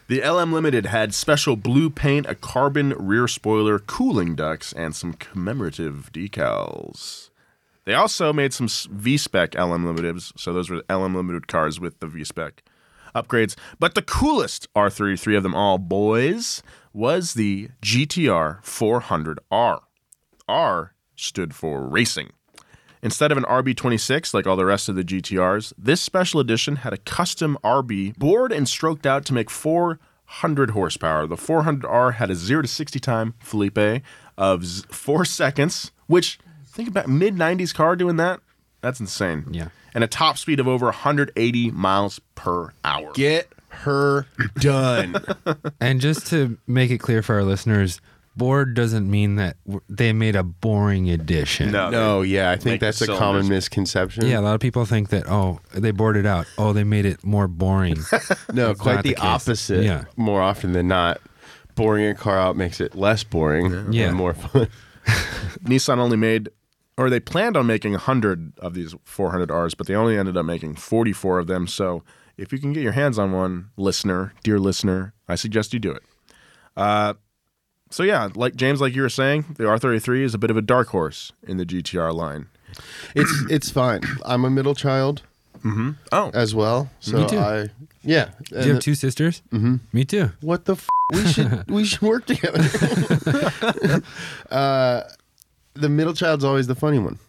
The 0.09 0.27
LM 0.27 0.51
Limited 0.51 0.87
had 0.87 1.13
special 1.13 1.55
blue 1.55 1.91
paint, 1.91 2.25
a 2.25 2.33
carbon 2.33 2.95
rear 2.97 3.27
spoiler, 3.27 3.77
cooling 3.77 4.33
ducts, 4.33 4.73
and 4.73 4.95
some 4.95 5.13
commemorative 5.13 6.09
decals. 6.11 7.29
They 7.85 7.93
also 7.93 8.33
made 8.33 8.51
some 8.51 8.67
V 8.67 9.17
spec 9.17 9.53
LM 9.53 9.85
limiteds. 9.85 10.31
So 10.35 10.51
those 10.51 10.67
were 10.67 10.81
LM 10.89 11.13
limited 11.13 11.47
cars 11.47 11.79
with 11.79 11.99
the 11.99 12.07
V 12.07 12.23
spec 12.23 12.63
upgrades. 13.13 13.55
But 13.77 13.93
the 13.93 14.01
coolest 14.01 14.67
R33 14.73 15.37
of 15.37 15.43
them 15.43 15.53
all, 15.53 15.77
boys, 15.77 16.63
was 16.91 17.35
the 17.35 17.69
GTR 17.83 18.63
400R. 18.63 19.81
R 20.47 20.93
stood 21.15 21.53
for 21.53 21.87
racing. 21.87 22.31
Instead 23.01 23.31
of 23.31 23.37
an 23.37 23.45
RB26 23.45 24.33
like 24.33 24.45
all 24.45 24.55
the 24.57 24.65
rest 24.65 24.89
of 24.89 24.95
the 24.95 25.03
GTRs, 25.03 25.73
this 25.77 26.01
special 26.01 26.39
edition 26.39 26.77
had 26.77 26.93
a 26.93 26.97
custom 26.97 27.57
RB 27.63 28.17
bored 28.17 28.51
and 28.51 28.67
stroked 28.67 29.05
out 29.05 29.25
to 29.25 29.33
make 29.33 29.49
400 29.49 30.71
horsepower. 30.71 31.25
The 31.25 31.35
400R 31.37 32.15
had 32.15 32.29
a 32.29 32.35
0 32.35 32.63
to 32.63 32.67
60 32.67 32.99
time, 32.99 33.33
Felipe, 33.39 34.03
of 34.37 34.65
4 34.89 35.25
seconds, 35.25 35.91
which, 36.07 36.39
think 36.65 36.89
about 36.89 37.07
mid 37.07 37.35
90s 37.35 37.73
car 37.73 37.95
doing 37.95 38.17
that. 38.17 38.41
That's 38.81 38.99
insane. 38.99 39.45
Yeah. 39.51 39.69
And 39.93 40.03
a 40.03 40.07
top 40.07 40.37
speed 40.37 40.59
of 40.59 40.67
over 40.67 40.85
180 40.87 41.71
miles 41.71 42.19
per 42.35 42.71
hour. 42.83 43.11
Get 43.13 43.51
her 43.69 44.25
done. 44.57 45.15
And 45.81 46.01
just 46.01 46.27
to 46.27 46.57
make 46.67 46.91
it 46.91 46.99
clear 46.99 47.21
for 47.21 47.35
our 47.35 47.43
listeners, 47.43 48.01
bored 48.39 48.73
doesn't 48.73 49.07
mean 49.07 49.35
that 49.35 49.57
they 49.87 50.11
made 50.13 50.35
a 50.35 50.41
boring 50.41 51.11
edition. 51.11 51.71
No, 51.71 51.91
no, 51.91 52.21
yeah, 52.23 52.49
I 52.49 52.55
think 52.55 52.81
that's 52.81 52.99
a 53.01 53.05
cylinders- 53.05 53.19
common 53.19 53.47
misconception. 53.49 54.25
Yeah, 54.25 54.39
a 54.39 54.41
lot 54.41 54.55
of 54.55 54.61
people 54.61 54.85
think 54.85 55.09
that 55.09 55.29
oh, 55.29 55.59
they 55.75 55.91
bored 55.91 56.17
it 56.17 56.25
out. 56.25 56.47
Oh, 56.57 56.73
they 56.73 56.83
made 56.83 57.05
it 57.05 57.23
more 57.23 57.47
boring. 57.47 57.97
no, 58.51 58.69
That's 58.69 58.79
quite 58.81 59.03
the, 59.03 59.13
the 59.13 59.17
opposite. 59.17 59.83
Yeah. 59.83 60.05
more 60.17 60.41
often 60.41 60.71
than 60.71 60.87
not, 60.87 61.21
boring 61.75 62.07
a 62.07 62.15
car 62.15 62.39
out 62.39 62.55
makes 62.57 62.81
it 62.81 62.95
less 62.95 63.23
boring 63.23 63.93
Yeah. 63.93 64.07
and 64.07 64.15
more 64.17 64.33
fun. 64.33 64.67
Nissan 65.63 65.97
only 65.97 66.17
made, 66.17 66.49
or 66.97 67.09
they 67.09 67.19
planned 67.19 67.55
on 67.57 67.65
making 67.67 67.91
100 67.91 68.57
of 68.59 68.73
these 68.73 68.93
400Rs, 69.05 69.75
but 69.77 69.87
they 69.87 69.95
only 69.95 70.17
ended 70.17 70.37
up 70.37 70.45
making 70.45 70.75
44 70.75 71.39
of 71.39 71.47
them. 71.47 71.67
So 71.67 72.03
if 72.37 72.51
you 72.53 72.59
can 72.59 72.73
get 72.73 72.83
your 72.83 72.91
hands 72.93 73.19
on 73.19 73.31
one, 73.31 73.69
listener, 73.77 74.33
dear 74.43 74.59
listener, 74.59 75.13
I 75.27 75.35
suggest 75.35 75.73
you 75.73 75.79
do 75.79 75.91
it. 75.91 76.03
Uh, 76.77 77.13
so 77.89 78.03
yeah, 78.03 78.29
like 78.35 78.55
James, 78.55 78.81
like 78.81 78.95
you 78.95 79.01
were 79.01 79.09
saying, 79.09 79.45
the 79.57 79.63
R33 79.65 80.21
is 80.21 80.33
a 80.33 80.37
bit 80.37 80.51
of 80.51 80.57
a 80.57 80.61
dark 80.61 80.89
horse 80.89 81.31
in 81.47 81.57
the 81.57 81.65
GTR 81.65 82.13
line. 82.13 82.47
It's 83.15 83.31
it's 83.49 83.69
fine. 83.71 84.01
I'm 84.25 84.45
a 84.45 84.49
middle 84.49 84.75
child 84.75 85.23
Oh, 86.11 86.31
as 86.33 86.55
well, 86.55 86.89
so 87.01 87.17
Me 87.21 87.27
too. 87.27 87.37
I 87.39 87.69
yeah. 88.01 88.29
Do 88.49 88.61
you 88.65 88.73
have 88.75 88.81
two 88.81 88.95
sisters? 88.95 89.41
Mm-hmm. 89.51 89.75
Me 89.91 90.05
too. 90.05 90.31
What 90.41 90.65
the? 90.65 90.73
F- 90.73 90.87
we 91.11 91.25
should 91.27 91.69
we 91.69 91.83
should 91.83 92.01
work 92.01 92.25
together. 92.27 92.59
uh, 94.51 95.01
the 95.73 95.89
middle 95.89 96.13
child's 96.13 96.43
always 96.45 96.67
the 96.67 96.75
funny 96.75 96.99
one. 96.99 97.19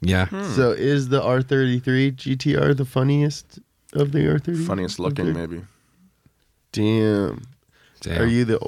Yeah. 0.00 0.28
So 0.54 0.70
is 0.72 1.08
the 1.08 1.20
R33 1.20 2.14
GTR 2.14 2.76
the 2.76 2.84
funniest 2.84 3.58
of 3.94 4.12
the 4.12 4.18
R30? 4.20 4.66
funniest 4.66 4.98
looking, 5.00 5.32
maybe. 5.32 5.62
Damn. 6.72 7.42
Damn. 8.00 8.22
Are 8.22 8.26
you 8.26 8.44
the? 8.44 8.58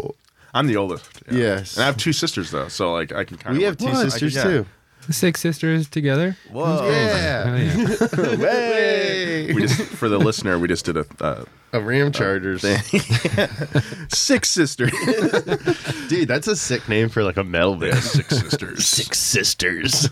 Old? 0.48 0.54
I'm 0.54 0.66
the 0.66 0.76
oldest. 0.76 1.08
yeah. 1.30 1.38
Yes. 1.38 1.76
and 1.76 1.84
I 1.84 1.86
have 1.86 1.96
two 1.96 2.12
sisters 2.12 2.50
though, 2.50 2.68
so 2.68 2.92
like 2.92 3.12
I 3.12 3.24
can 3.24 3.36
kind 3.38 3.54
of. 3.56 3.58
We 3.58 3.64
have 3.64 3.76
two 3.76 3.94
sisters 3.94 4.34
too. 4.34 4.66
Six 5.10 5.40
sisters 5.40 5.88
together? 5.88 6.36
Whoa! 6.52 6.86
Yeah. 6.90 7.44
Oh, 7.46 7.56
yeah. 7.56 8.36
Hey. 8.36 9.54
We 9.54 9.62
just 9.62 9.80
for 9.80 10.08
the 10.10 10.18
listener, 10.18 10.58
we 10.58 10.68
just 10.68 10.84
did 10.84 10.98
a 10.98 11.06
uh, 11.20 11.44
A 11.72 11.80
Ram 11.80 12.12
Chargers. 12.12 12.60
six 14.10 14.50
sisters. 14.50 14.90
Dude, 16.08 16.28
that's 16.28 16.46
a 16.46 16.56
sick 16.56 16.86
name 16.90 17.08
for 17.08 17.22
like 17.24 17.38
a 17.38 17.44
metal 17.44 17.76
band. 17.76 17.96
six 18.02 18.38
sisters. 18.38 18.86
Six 18.86 19.18
sisters. 19.18 20.08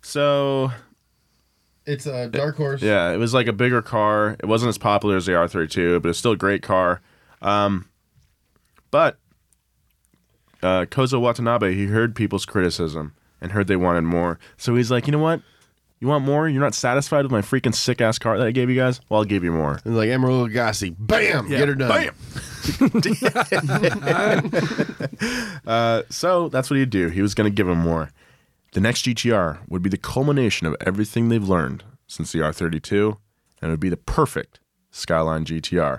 So 0.00 0.70
it's 1.84 2.06
a 2.06 2.28
dark 2.28 2.56
horse. 2.56 2.80
Yeah, 2.80 3.10
it 3.12 3.18
was 3.18 3.34
like 3.34 3.46
a 3.48 3.52
bigger 3.52 3.82
car. 3.82 4.36
It 4.40 4.46
wasn't 4.46 4.70
as 4.70 4.78
popular 4.78 5.16
as 5.16 5.26
the 5.26 5.32
R32, 5.32 6.00
but 6.00 6.08
it's 6.08 6.18
still 6.18 6.32
a 6.32 6.36
great 6.36 6.62
car. 6.62 7.02
Um, 7.42 7.88
but 8.94 9.18
uh, 10.62 10.84
Kozo 10.84 11.20
Watanabe, 11.20 11.74
he 11.74 11.86
heard 11.86 12.14
people's 12.14 12.46
criticism 12.46 13.12
and 13.40 13.50
heard 13.50 13.66
they 13.66 13.74
wanted 13.74 14.02
more. 14.02 14.38
So 14.56 14.76
he's 14.76 14.88
like, 14.88 15.08
you 15.08 15.12
know 15.12 15.18
what? 15.18 15.42
You 15.98 16.06
want 16.06 16.24
more? 16.24 16.48
You're 16.48 16.62
not 16.62 16.76
satisfied 16.76 17.24
with 17.24 17.32
my 17.32 17.40
freaking 17.40 17.74
sick 17.74 18.00
ass 18.00 18.20
car 18.20 18.38
that 18.38 18.46
I 18.46 18.52
gave 18.52 18.70
you 18.70 18.76
guys? 18.76 19.00
Well, 19.08 19.18
I'll 19.18 19.24
give 19.24 19.42
you 19.42 19.50
more. 19.50 19.80
And 19.84 19.96
like 19.96 20.10
Emeril 20.10 20.48
Lagasse, 20.48 20.94
bam, 20.96 21.48
get 21.48 21.66
her 21.66 21.74
done. 21.74 21.88
Bam! 21.88 22.14
uh, 25.66 26.02
so 26.08 26.48
that's 26.48 26.70
what 26.70 26.78
he'd 26.78 26.90
do. 26.90 27.08
He 27.08 27.20
was 27.20 27.34
going 27.34 27.50
to 27.50 27.54
give 27.54 27.66
him 27.66 27.78
more. 27.78 28.12
The 28.74 28.80
next 28.80 29.06
GTR 29.06 29.58
would 29.68 29.82
be 29.82 29.90
the 29.90 29.98
culmination 29.98 30.68
of 30.68 30.76
everything 30.82 31.30
they've 31.30 31.42
learned 31.42 31.82
since 32.06 32.30
the 32.30 32.38
R32, 32.38 33.16
and 33.60 33.70
it 33.70 33.72
would 33.72 33.80
be 33.80 33.88
the 33.88 33.96
perfect 33.96 34.60
Skyline 34.92 35.44
GTR. 35.44 35.98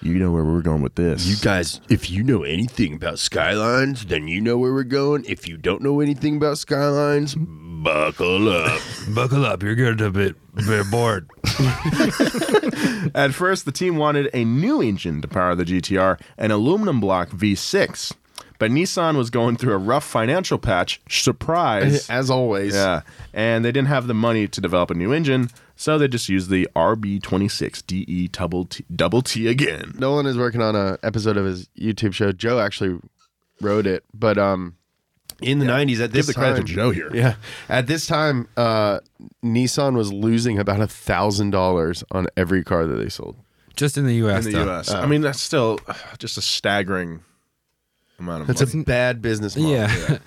You 0.00 0.14
know 0.14 0.30
where 0.30 0.44
we're 0.44 0.62
going 0.62 0.82
with 0.82 0.94
this. 0.94 1.26
You 1.26 1.36
guys, 1.36 1.80
if 1.88 2.08
you 2.08 2.22
know 2.22 2.44
anything 2.44 2.94
about 2.94 3.18
Skylines, 3.18 4.06
then 4.06 4.28
you 4.28 4.40
know 4.40 4.56
where 4.56 4.72
we're 4.72 4.84
going. 4.84 5.24
If 5.26 5.48
you 5.48 5.56
don't 5.56 5.82
know 5.82 6.00
anything 6.00 6.36
about 6.36 6.58
Skylines, 6.58 7.34
buckle 7.36 8.48
up. 8.48 8.80
Buckle 9.08 9.44
up, 9.44 9.62
you're 9.62 9.74
good 9.74 9.98
to 9.98 10.10
bit, 10.10 10.36
bit 10.54 10.90
bored. 10.90 11.28
At 13.14 13.32
first, 13.34 13.64
the 13.64 13.72
team 13.72 13.96
wanted 13.96 14.30
a 14.32 14.44
new 14.44 14.80
engine 14.80 15.20
to 15.22 15.28
power 15.28 15.56
the 15.56 15.64
GTR, 15.64 16.20
an 16.36 16.50
aluminum 16.52 17.00
block 17.00 17.30
V6. 17.30 18.14
But 18.58 18.70
Nissan 18.72 19.16
was 19.16 19.30
going 19.30 19.56
through 19.56 19.74
a 19.74 19.78
rough 19.78 20.04
financial 20.04 20.58
patch. 20.58 21.00
Surprise. 21.08 22.08
As 22.10 22.30
always. 22.30 22.74
Yeah, 22.74 23.02
and 23.32 23.64
they 23.64 23.72
didn't 23.72 23.88
have 23.88 24.06
the 24.06 24.14
money 24.14 24.48
to 24.48 24.60
develop 24.60 24.90
a 24.90 24.94
new 24.94 25.12
engine, 25.12 25.50
so 25.78 25.96
they 25.96 26.08
just 26.08 26.28
used 26.28 26.50
the 26.50 26.68
RB26 26.74 27.86
DE 27.86 28.26
double 28.28 28.64
T, 28.64 28.84
double 28.94 29.22
T 29.22 29.46
again. 29.46 29.94
Nolan 29.96 30.26
is 30.26 30.36
working 30.36 30.60
on 30.60 30.74
a 30.74 30.98
episode 31.04 31.36
of 31.36 31.46
his 31.46 31.68
YouTube 31.78 32.12
show. 32.12 32.32
Joe 32.32 32.58
actually 32.58 32.98
wrote 33.60 33.86
it, 33.86 34.04
but 34.12 34.38
um, 34.38 34.74
in 35.40 35.60
the 35.60 35.66
'90s, 35.66 36.00
at 36.00 36.10
this 36.10 36.26
the 36.26 36.34
credit 36.34 36.56
time, 36.56 36.66
to 36.66 36.72
Joe 36.72 36.90
here. 36.90 37.10
Yeah, 37.14 37.36
at 37.68 37.86
this 37.86 38.08
time, 38.08 38.48
uh, 38.56 38.98
Nissan 39.44 39.94
was 39.94 40.12
losing 40.12 40.58
about 40.58 40.80
a 40.80 40.88
thousand 40.88 41.50
dollars 41.50 42.02
on 42.10 42.26
every 42.36 42.64
car 42.64 42.84
that 42.84 42.96
they 42.96 43.08
sold. 43.08 43.36
Just 43.76 43.96
in 43.96 44.04
the 44.04 44.16
U.S. 44.16 44.46
In 44.46 44.52
the 44.52 44.58
though. 44.58 44.64
U.S., 44.64 44.90
I 44.90 45.06
mean 45.06 45.20
that's 45.20 45.40
still 45.40 45.78
uh, 45.86 45.94
just 46.18 46.36
a 46.36 46.42
staggering 46.42 47.20
amount 48.18 48.40
of 48.42 48.46
That's 48.48 48.74
money. 48.74 48.82
a 48.82 48.84
bad 48.84 49.22
business 49.22 49.56
model. 49.56 49.70
Yeah. 49.70 50.18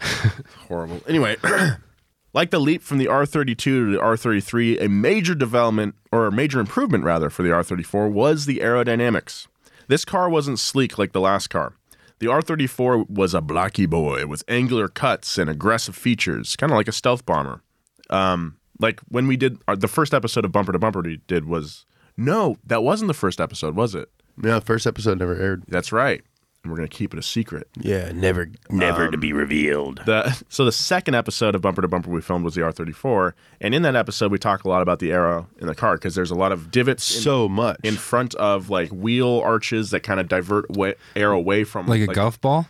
horrible. 0.68 1.00
Anyway, 1.08 1.36
like 2.34 2.50
the 2.50 2.58
leap 2.58 2.82
from 2.82 2.98
the 2.98 3.06
R32 3.06 3.56
to 3.58 3.92
the 3.92 3.98
R33, 3.98 4.82
a 4.82 4.88
major 4.88 5.34
development 5.34 5.94
or 6.12 6.26
a 6.26 6.32
major 6.32 6.60
improvement 6.60 7.04
rather 7.04 7.30
for 7.30 7.42
the 7.42 7.50
R34 7.50 8.10
was 8.12 8.44
the 8.44 8.58
aerodynamics. 8.58 9.46
This 9.86 10.04
car 10.04 10.28
wasn't 10.28 10.58
sleek 10.58 10.98
like 10.98 11.12
the 11.12 11.20
last 11.20 11.48
car. 11.48 11.74
The 12.18 12.26
R34 12.26 13.08
was 13.08 13.34
a 13.34 13.40
blocky 13.40 13.86
boy 13.86 14.26
with 14.26 14.44
angular 14.48 14.88
cuts 14.88 15.38
and 15.38 15.48
aggressive 15.48 15.96
features, 15.96 16.56
kind 16.56 16.72
of 16.72 16.76
like 16.76 16.88
a 16.88 16.92
stealth 16.92 17.24
bomber. 17.24 17.62
Um, 18.10 18.56
like 18.80 19.00
when 19.08 19.26
we 19.26 19.36
did 19.36 19.58
our, 19.68 19.76
the 19.76 19.88
first 19.88 20.12
episode 20.12 20.44
of 20.44 20.52
Bumper 20.52 20.72
to 20.72 20.78
Bumper 20.78 21.02
we 21.02 21.20
did 21.26 21.44
was 21.46 21.86
no, 22.16 22.56
that 22.66 22.82
wasn't 22.82 23.08
the 23.08 23.14
first 23.14 23.40
episode, 23.40 23.76
was 23.76 23.94
it? 23.94 24.10
Yeah, 24.42 24.58
the 24.58 24.64
first 24.64 24.86
episode 24.86 25.18
never 25.18 25.40
aired. 25.40 25.64
That's 25.68 25.92
right. 25.92 26.22
And 26.64 26.72
we're 26.72 26.76
gonna 26.78 26.88
keep 26.88 27.12
it 27.12 27.18
a 27.18 27.22
secret. 27.22 27.68
Yeah, 27.78 28.10
never, 28.12 28.48
never 28.70 29.10
to 29.10 29.18
be 29.18 29.34
revealed. 29.34 30.00
The 30.06 30.42
so 30.48 30.64
the 30.64 30.72
second 30.72 31.14
episode 31.14 31.54
of 31.54 31.60
Bumper 31.60 31.82
to 31.82 31.88
Bumper 31.88 32.08
we 32.10 32.22
filmed 32.22 32.42
was 32.44 32.54
the 32.54 32.62
R34, 32.62 33.34
and 33.60 33.74
in 33.74 33.82
that 33.82 33.94
episode 33.94 34.32
we 34.32 34.38
talk 34.38 34.64
a 34.64 34.68
lot 34.68 34.80
about 34.80 34.98
the 34.98 35.12
aero 35.12 35.46
in 35.60 35.66
the 35.66 35.74
car 35.74 35.94
because 35.96 36.14
there's 36.14 36.30
a 36.30 36.34
lot 36.34 36.52
of 36.52 36.70
divots 36.70 37.14
in, 37.14 37.20
So 37.22 37.48
much. 37.50 37.78
in 37.84 37.96
front 37.96 38.34
of 38.36 38.70
like 38.70 38.88
wheel 38.90 39.40
arches 39.44 39.90
that 39.90 40.00
kind 40.00 40.18
of 40.18 40.26
divert 40.26 40.70
way, 40.70 40.94
air 41.14 41.32
away 41.32 41.64
from 41.64 41.86
like 41.86 42.00
a 42.00 42.06
golf 42.06 42.40
ball? 42.40 42.66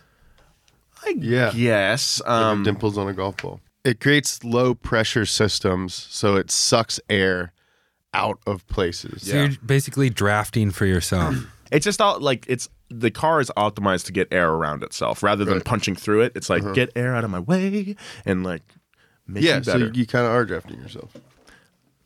yeah, 1.15 1.51
Yes, 1.55 2.19
Like 2.21 2.29
um, 2.29 2.63
dimples 2.63 2.97
on 2.97 3.07
a 3.07 3.13
golf 3.13 3.37
ball. 3.37 3.61
It 3.85 3.99
creates 4.01 4.43
low 4.43 4.73
pressure 4.73 5.25
systems, 5.25 5.93
so 5.93 6.35
it 6.35 6.49
sucks 6.51 6.99
air 7.09 7.53
out 8.13 8.39
of 8.47 8.67
places. 8.67 9.27
So 9.27 9.35
you're 9.43 9.49
basically 9.65 10.09
drafting 10.09 10.71
for 10.71 10.85
yourself. 10.85 11.35
it's 11.71 11.83
just 11.85 12.01
all 12.01 12.19
like 12.19 12.45
it's 12.49 12.67
the 12.89 13.09
car 13.11 13.39
is 13.41 13.51
optimized 13.57 14.05
to 14.05 14.11
get 14.11 14.27
air 14.31 14.51
around 14.51 14.83
itself 14.83 15.23
rather 15.23 15.43
than 15.45 15.55
Right. 15.55 15.65
punching 15.65 15.95
through 15.95 16.21
it. 16.21 16.31
It's 16.35 16.49
like 16.49 16.73
get 16.73 16.91
air 16.95 17.15
out 17.15 17.23
of 17.23 17.29
my 17.31 17.39
way 17.39 17.95
and 18.25 18.43
like 18.43 18.61
make 19.27 19.43
Yeah, 19.43 19.57
you 19.57 19.63
so 19.63 19.73
better. 19.73 19.91
you 19.93 20.05
kind 20.05 20.25
of 20.25 20.31
are 20.31 20.45
drafting 20.45 20.79
yourself. 20.79 21.11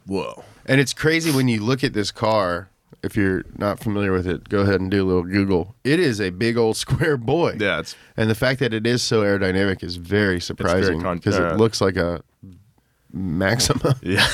Whoa. 0.05 0.43
And 0.65 0.79
it's 0.79 0.93
crazy 0.93 1.31
when 1.31 1.47
you 1.47 1.61
look 1.63 1.83
at 1.83 1.93
this 1.93 2.11
car. 2.11 2.69
If 3.01 3.15
you're 3.15 3.43
not 3.57 3.79
familiar 3.79 4.11
with 4.11 4.27
it, 4.27 4.49
go 4.49 4.59
ahead 4.61 4.81
and 4.81 4.91
do 4.91 5.01
a 5.05 5.07
little 5.07 5.23
Google. 5.23 5.73
It 5.85 6.01
is 6.01 6.19
a 6.19 6.31
big 6.31 6.57
old 6.57 6.75
square 6.85 7.15
boy. 7.15 7.55
Yeah, 7.59 7.79
it's 7.79 7.95
And 8.17 8.29
the 8.29 8.35
fact 8.35 8.59
that 8.59 8.73
it 8.73 8.85
is 8.85 9.01
so 9.01 9.21
aerodynamic 9.21 9.83
is 9.83 9.95
very 9.95 10.41
surprising 10.41 11.01
con- 11.01 11.17
because 11.17 11.39
uh, 11.39 11.53
it 11.53 11.57
looks 11.57 11.79
like 11.79 11.95
a 11.95 12.21
Maxima. 13.11 13.95
Yeah. 14.03 14.25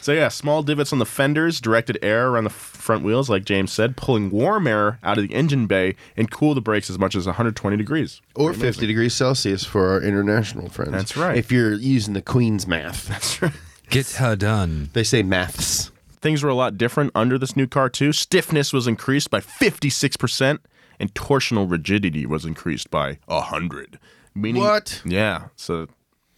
so 0.00 0.12
yeah, 0.12 0.28
small 0.28 0.62
divots 0.62 0.92
on 0.92 0.98
the 0.98 1.06
fenders 1.06 1.60
directed 1.60 1.98
air 2.02 2.28
around 2.28 2.44
the 2.44 2.50
front 2.50 3.04
wheels, 3.04 3.30
like 3.30 3.44
James 3.44 3.72
said, 3.72 3.96
pulling 3.96 4.30
warm 4.30 4.66
air 4.66 4.98
out 5.02 5.18
of 5.18 5.28
the 5.28 5.34
engine 5.34 5.66
bay 5.66 5.94
and 6.16 6.30
cool 6.30 6.54
the 6.54 6.60
brakes 6.60 6.90
as 6.90 6.98
much 6.98 7.14
as 7.14 7.26
120 7.26 7.76
degrees. 7.76 8.20
Or 8.34 8.52
50 8.52 8.86
degrees 8.86 9.14
Celsius 9.14 9.64
for 9.64 9.88
our 9.90 10.02
international 10.02 10.68
friends. 10.68 10.92
That's 10.92 11.16
right. 11.16 11.36
If 11.36 11.52
you're 11.52 11.74
using 11.74 12.14
the 12.14 12.22
Queen's 12.22 12.66
math. 12.66 13.06
That's 13.08 13.40
right. 13.42 13.52
Get 13.90 14.10
her 14.12 14.36
done. 14.36 14.90
They 14.92 15.04
say 15.04 15.22
maths. 15.22 15.90
Things 16.20 16.42
were 16.42 16.50
a 16.50 16.54
lot 16.54 16.78
different 16.78 17.10
under 17.14 17.36
this 17.38 17.56
new 17.56 17.66
car 17.66 17.88
too. 17.88 18.12
Stiffness 18.12 18.72
was 18.72 18.86
increased 18.86 19.28
by 19.30 19.40
56%, 19.40 20.58
and 21.00 21.14
torsional 21.14 21.70
rigidity 21.70 22.26
was 22.26 22.44
increased 22.44 22.90
by 22.90 23.18
100. 23.26 23.98
Meaning, 24.34 24.62
What? 24.62 25.02
Yeah. 25.04 25.48
So, 25.56 25.88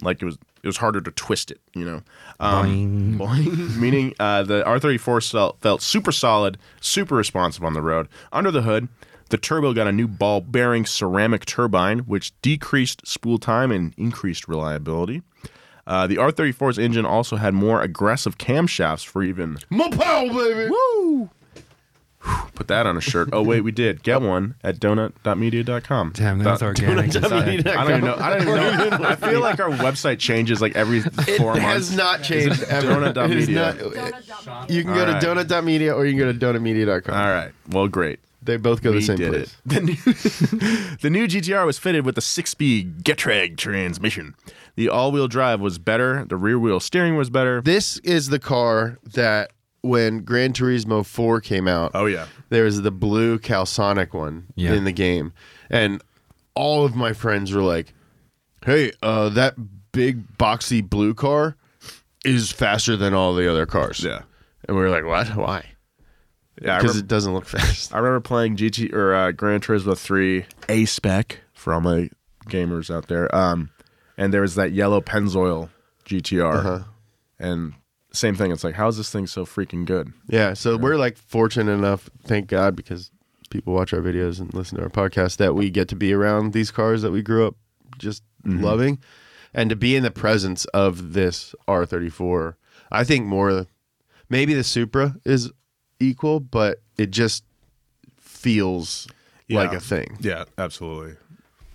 like 0.03 0.20
it 0.23 0.25
was, 0.25 0.38
it 0.64 0.66
was 0.66 0.79
harder 0.79 1.00
to 1.03 1.11
twist 1.11 1.50
it. 1.50 1.61
You 1.74 1.85
know. 1.85 2.03
Um, 2.40 3.18
boing. 3.18 3.77
Meaning, 3.77 4.14
uh, 4.18 4.42
the 4.42 4.64
R34 4.64 5.31
felt, 5.31 5.61
felt 5.61 5.83
super 5.83 6.11
solid, 6.11 6.57
super 6.81 7.14
responsive 7.14 7.62
on 7.62 7.74
the 7.74 7.83
road. 7.83 8.09
Under 8.33 8.50
the 8.50 8.62
hood, 8.62 8.88
the 9.29 9.37
turbo 9.37 9.74
got 9.74 9.87
a 9.87 9.92
new 9.92 10.09
ball 10.09 10.40
bearing 10.40 10.87
ceramic 10.87 11.44
turbine, 11.44 12.00
which 12.00 12.33
decreased 12.40 13.07
spool 13.07 13.38
time 13.38 13.70
and 13.70 13.92
increased 13.98 14.48
reliability. 14.48 15.22
Uh, 15.87 16.07
the 16.07 16.16
R34's 16.16 16.79
engine 16.79 17.05
also 17.05 17.37
had 17.37 17.53
more 17.53 17.83
aggressive 17.83 18.38
camshafts 18.38 19.05
for 19.05 19.22
even 19.22 19.59
More 19.68 19.90
power, 19.90 20.29
baby. 20.29 20.70
Woo! 20.70 21.29
Put 22.55 22.69
that 22.69 22.87
on 22.87 22.97
a 22.97 23.01
shirt. 23.01 23.31
Oh 23.33 23.43
wait, 23.43 23.61
we 23.63 23.73
did 23.73 24.03
get 24.03 24.23
one 24.23 24.55
at 24.63 24.79
donut.media.com. 24.79 26.13
Damn, 26.15 26.39
that's 26.39 26.61
Dot- 26.61 26.67
organic. 26.69 27.15
I 27.17 27.19
don't 27.21 27.49
even 27.51 28.05
know. 28.05 28.17
I 28.19 28.31
don't 28.39 28.43
even 28.43 29.01
know. 29.03 29.07
I 29.09 29.17
feel 29.17 29.41
like 29.41 29.61
our 29.61 29.71
website 29.71 30.19
changes 30.19 30.61
like 30.63 30.75
every 30.77 30.99
It 31.05 31.37
four 31.39 31.57
has 31.59 31.95
not 31.95 32.23
changed 32.23 32.63
ever. 32.65 32.87
donut.media? 32.89 33.71
It 33.71 33.81
is 33.81 34.47
not- 34.47 34.71
You 34.71 34.85
can 34.85 34.95
go 34.95 35.01
All 35.01 35.21
to 35.21 35.27
donut.media 35.27 35.95
or 35.95 36.07
you 36.07 36.13
can 36.13 36.19
go 36.21 36.33
to 36.33 36.39
donutmedia.com. 36.39 37.15
All 37.15 37.29
right. 37.29 37.53
Well, 37.71 37.89
great. 37.89 38.21
They 38.43 38.57
both 38.59 38.83
go 38.83 38.91
we 38.91 38.99
the 38.99 39.03
same 39.03 39.17
did 39.17 39.33
place. 39.33 39.57
it. 39.67 39.71
The 39.71 39.81
new, 39.81 39.95
the 41.01 41.11
new 41.11 41.27
GTR 41.27 41.65
was 41.65 41.79
fitted 41.79 42.05
with 42.05 42.19
a 42.19 42.21
six-speed 42.21 43.03
Getrag 43.03 43.57
transmission. 43.57 44.35
The 44.77 44.91
all-wheel 44.91 45.29
drive 45.29 45.61
was 45.61 45.79
better. 45.79 46.27
The 46.27 46.37
rear-wheel 46.37 46.81
steering 46.81 47.17
was 47.17 47.31
better. 47.31 47.63
This 47.63 47.97
is 48.01 48.29
the 48.29 48.39
car 48.39 48.99
that 49.15 49.51
when 49.85 50.20
Gran 50.20 50.53
Turismo 50.53 51.05
4 51.05 51.40
came 51.40 51.68
out, 51.68 51.90
Oh 51.94 52.07
yeah. 52.07 52.27
there 52.49 52.64
was 52.64 52.83
the 52.83 52.90
blue 52.90 53.38
Calsonic 53.38 54.14
one 54.14 54.47
Yeah. 54.57 54.73
in 54.73 54.85
the 54.85 54.92
game. 54.92 55.33
And 55.70 56.03
all 56.55 56.85
of 56.85 56.94
my 56.97 57.12
friends 57.12 57.53
were 57.53 57.62
like, 57.62 57.92
hey, 58.64 58.92
uh, 59.03 59.29
that 59.31 59.55
big 59.92 60.37
boxy 60.38 60.88
blue 60.88 61.14
car 61.14 61.57
is 62.25 62.51
faster 62.51 62.97
than 62.97 63.12
all 63.14 63.35
the 63.35 63.51
other 63.51 63.66
cars. 63.66 64.03
Yeah. 64.03 64.23
And 64.66 64.77
we 64.77 64.83
were 64.83 64.88
like, 64.90 65.05
what? 65.05 65.29
Why? 65.37 65.66
Yeah. 66.62 66.79
Because 66.81 66.97
it 66.97 67.07
doesn't 67.09 67.35
look 67.35 67.44
fast. 67.47 67.92
I 67.94 67.99
remember 67.99 68.20
playing 68.20 68.57
GT 68.57 68.92
or 68.92 69.14
uh, 69.14 69.33
Gran 69.33 69.61
Turismo 69.61 69.97
3 69.99 70.47
A 70.68 70.85
spec 70.87 71.40
for 71.53 71.75
all 71.75 71.81
my 71.81 72.09
gamers 72.47 72.94
out 72.94 73.09
there. 73.09 73.33
Um, 73.35 73.70
and 74.16 74.33
there 74.33 74.40
was 74.42 74.55
that 74.55 74.73
yellow 74.73 75.01
Pennzoil 75.01 75.68
GTR, 76.07 76.55
Uh-huh. 76.55 76.79
and 77.38 77.75
same 78.14 78.35
thing. 78.35 78.50
It's 78.50 78.64
like, 78.64 78.74
how 78.74 78.88
is 78.88 78.96
this 78.96 79.11
thing 79.11 79.27
so 79.27 79.44
freaking 79.44 79.85
good? 79.85 80.12
Yeah, 80.29 80.55
so 80.55 80.77
we're 80.77 80.96
like 80.96 81.16
fortunate 81.16 81.72
enough, 81.72 82.09
thank 82.24 82.46
God, 82.48 82.77
because 82.77 83.11
people 83.50 83.74
watch 83.74 83.92
our 83.92 84.00
videos 84.00 84.40
and 84.40 84.53
listen 84.55 84.79
to 84.79 84.85
our 84.85 84.90
podcast, 84.90 85.37
that 85.38 85.55
we 85.55 85.70
get 85.70 85.88
to 85.88 85.96
be 85.96 86.12
around 86.12 86.53
these 86.53 86.70
cars 86.70 87.03
that 87.03 87.11
we 87.11 87.22
grew 87.22 87.46
up 87.46 87.57
just 87.98 88.22
mm-hmm. 88.44 88.62
loving, 88.62 88.98
and 89.53 89.70
to 89.70 89.77
be 89.77 89.96
in 89.96 90.03
the 90.03 90.11
presence 90.11 90.64
of 90.66 91.12
this 91.12 91.55
R34. 91.68 92.55
I 92.90 93.05
think 93.05 93.27
more, 93.27 93.66
maybe 94.29 94.55
the 94.55 94.64
Supra 94.64 95.16
is 95.24 95.50
equal, 96.00 96.40
but 96.40 96.83
it 96.98 97.11
just 97.11 97.44
feels 98.16 99.09
like 99.48 99.72
a 99.72 99.81
thing. 99.81 100.16
Yeah, 100.20 100.44
absolutely. 100.59 101.16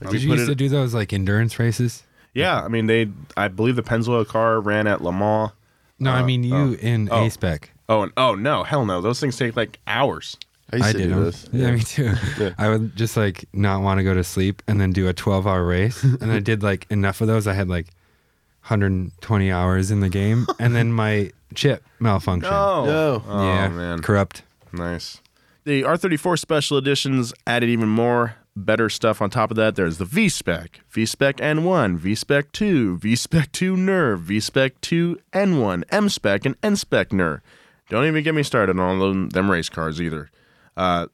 Did 0.09 0.23
you 0.23 0.31
used 0.31 0.43
it- 0.43 0.47
to 0.47 0.55
do 0.55 0.69
those 0.69 0.93
like 0.93 1.11
endurance 1.13 1.59
races? 1.59 2.03
Yeah, 2.33 2.61
I 2.61 2.67
mean 2.67 2.85
they. 2.85 3.09
I 3.35 3.47
believe 3.47 3.75
the 3.75 3.83
Pennzoil 3.83 4.25
car 4.25 4.61
ran 4.61 4.85
at 4.85 5.01
Le 5.01 5.11
Mans. 5.11 5.51
No, 5.99 6.11
I 6.11 6.19
Uh, 6.21 6.25
mean 6.25 6.43
you 6.43 6.55
oh. 6.55 6.73
in 6.73 7.09
Oh. 7.11 7.25
A 7.25 7.29
spec. 7.29 7.71
Oh, 7.87 8.03
and 8.03 8.11
oh 8.17 8.35
no, 8.35 8.63
hell 8.63 8.85
no! 8.85 9.01
Those 9.01 9.19
things 9.19 9.37
take 9.37 9.55
like 9.55 9.79
hours. 9.87 10.37
I 10.71 10.75
used 10.75 10.89
I 10.89 10.91
to 10.91 10.97
did 10.99 11.03
do 11.05 11.15
them. 11.15 11.23
this. 11.23 11.49
Yeah, 11.51 11.71
me 11.71 11.79
too. 11.81 12.13
I 12.59 12.69
would 12.69 12.95
just 12.95 13.17
like 13.17 13.45
not 13.53 13.81
want 13.81 13.97
to 13.97 14.03
go 14.03 14.13
to 14.13 14.23
sleep 14.23 14.61
and 14.67 14.79
then 14.79 14.91
do 14.91 15.07
a 15.07 15.13
12 15.13 15.47
hour 15.47 15.65
race. 15.65 16.03
and 16.21 16.31
I 16.31 16.39
did 16.39 16.61
like 16.61 16.85
enough 16.91 17.21
of 17.21 17.27
those. 17.27 17.47
I 17.47 17.53
had 17.53 17.67
like 17.69 17.87
120 18.61 19.51
hours 19.51 19.89
in 19.91 19.99
the 20.01 20.09
game. 20.09 20.45
And 20.59 20.75
then 20.75 20.91
my 20.93 21.31
chip 21.55 21.83
malfunctioned. 21.99 22.51
Oh, 22.51 22.85
No. 22.85 23.23
oh 23.27 23.43
yeah, 23.45 23.67
man, 23.69 24.01
corrupt. 24.03 24.43
Nice. 24.71 25.21
The 25.63 25.81
R34 25.83 26.37
special 26.37 26.77
editions 26.77 27.33
added 27.47 27.69
even 27.69 27.89
more 27.89 28.35
better 28.65 28.89
stuff 28.89 29.21
on 29.21 29.29
top 29.29 29.51
of 29.51 29.57
that. 29.57 29.75
There's 29.75 29.97
the 29.97 30.05
V 30.05 30.29
Spec, 30.29 30.81
V 30.89 31.05
Spec 31.05 31.37
N1, 31.37 31.97
V 31.97 32.15
Spec 32.15 32.51
2, 32.51 32.97
V 32.97 33.15
Spec 33.15 33.51
2 33.51 33.75
NER, 33.77 34.15
V 34.15 34.39
Spec 34.39 34.79
2 34.81 35.19
N1, 35.33 35.83
M 35.89 36.09
Spec, 36.09 36.45
and 36.45 36.55
N 36.61 36.75
Spec 36.75 37.11
NER. 37.11 37.41
Don't 37.89 38.05
even 38.05 38.23
get 38.23 38.35
me 38.35 38.43
started 38.43 38.79
on 38.79 38.99
them, 38.99 39.29
them 39.29 39.49
race 39.49 39.69
cars 39.69 40.01
either. 40.01 40.29
Uh, 40.77 41.07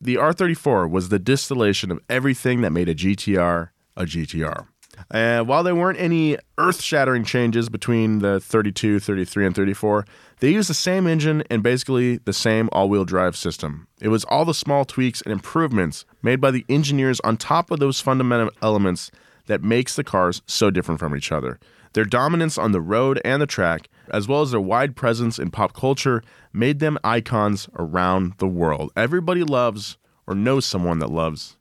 the 0.00 0.16
R34 0.16 0.90
was 0.90 1.08
the 1.08 1.18
distillation 1.18 1.90
of 1.92 2.00
everything 2.08 2.60
that 2.62 2.72
made 2.72 2.88
a 2.88 2.94
GTR 2.94 3.70
a 3.96 4.04
GTR. 4.04 4.66
And 5.10 5.46
while 5.48 5.62
there 5.62 5.74
weren't 5.74 6.00
any 6.00 6.36
earth 6.58 6.82
shattering 6.82 7.24
changes 7.24 7.68
between 7.68 8.20
the 8.20 8.40
32, 8.40 9.00
33, 9.00 9.46
and 9.46 9.54
34, 9.54 10.06
they 10.40 10.50
used 10.50 10.70
the 10.70 10.74
same 10.74 11.06
engine 11.06 11.42
and 11.50 11.62
basically 11.62 12.18
the 12.18 12.32
same 12.32 12.68
all 12.72 12.88
wheel 12.88 13.04
drive 13.04 13.36
system. 13.36 13.86
It 14.00 14.08
was 14.08 14.24
all 14.24 14.44
the 14.44 14.54
small 14.54 14.84
tweaks 14.84 15.22
and 15.22 15.32
improvements 15.32 16.04
made 16.22 16.40
by 16.40 16.50
the 16.50 16.64
engineers 16.68 17.20
on 17.20 17.36
top 17.36 17.70
of 17.70 17.80
those 17.80 18.00
fundamental 18.00 18.50
elements 18.62 19.10
that 19.46 19.62
makes 19.62 19.96
the 19.96 20.04
cars 20.04 20.42
so 20.46 20.70
different 20.70 21.00
from 21.00 21.16
each 21.16 21.32
other. 21.32 21.58
Their 21.94 22.04
dominance 22.04 22.56
on 22.56 22.72
the 22.72 22.80
road 22.80 23.20
and 23.24 23.42
the 23.42 23.46
track, 23.46 23.88
as 24.10 24.26
well 24.26 24.40
as 24.40 24.50
their 24.50 24.60
wide 24.60 24.96
presence 24.96 25.38
in 25.38 25.50
pop 25.50 25.74
culture, 25.74 26.22
made 26.52 26.78
them 26.78 26.98
icons 27.04 27.68
around 27.76 28.34
the 28.38 28.48
world. 28.48 28.92
Everybody 28.96 29.42
loves 29.42 29.98
or 30.26 30.34
knows 30.34 30.64
someone 30.64 31.00
that 31.00 31.10
loves 31.10 31.58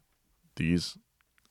these 0.56 0.98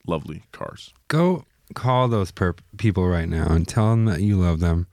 lovely 0.07 0.45
cars. 0.53 0.95
Go 1.09 1.45
call 1.75 2.09
those 2.09 2.31
per- 2.31 2.55
people 2.79 3.07
right 3.07 3.29
now 3.29 3.47
and 3.49 3.67
tell 3.67 3.91
them 3.91 4.05
that 4.07 4.21
you 4.21 4.37
love 4.37 4.61
them 4.61 4.87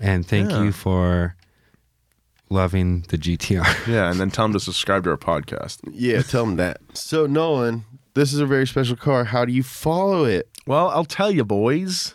and 0.00 0.26
thank 0.26 0.50
Yeah. 0.50 0.64
you 0.64 0.72
for 0.72 1.36
loving 2.50 3.02
the 3.08 3.18
GTR. 3.18 3.86
Yeah, 3.88 4.10
and 4.10 4.20
then 4.20 4.30
tell 4.30 4.44
them 4.44 4.52
to 4.52 4.60
subscribe 4.60 5.04
to 5.04 5.10
our 5.10 5.16
podcast. 5.16 5.78
Yeah, 5.90 6.22
tell 6.22 6.44
them 6.46 6.56
that. 6.56 6.78
So, 6.94 7.26
Nolan, 7.26 7.84
this 8.14 8.32
is 8.32 8.38
a 8.40 8.46
very 8.46 8.66
special 8.66 8.96
car. 8.96 9.24
How 9.24 9.44
do 9.44 9.52
you 9.52 9.62
follow 9.62 10.24
it? 10.24 10.48
Well, 10.66 10.88
I'll 10.88 11.04
tell 11.04 11.30
you, 11.30 11.44
boys. 11.44 12.14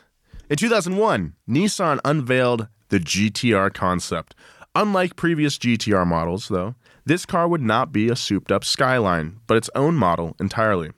In 0.50 0.58
2001, 0.58 1.34
Nissan 1.50 2.00
unveiled 2.04 2.67
the 2.89 3.00
GTR 3.00 3.74
concept. 3.74 4.36
Unlike 4.76 5.15
previous 5.15 5.58
GTR 5.58 6.06
models, 6.06 6.47
though, 6.50 6.76
this 7.06 7.26
car 7.26 7.47
would 7.47 7.62
not 7.62 7.91
be 7.91 8.10
a 8.10 8.15
souped 8.15 8.52
up 8.52 8.63
Skyline, 8.63 9.39
but 9.47 9.58
its 9.58 9.69
own 9.76 9.95
model 9.95 10.36
entirely. 10.39 10.91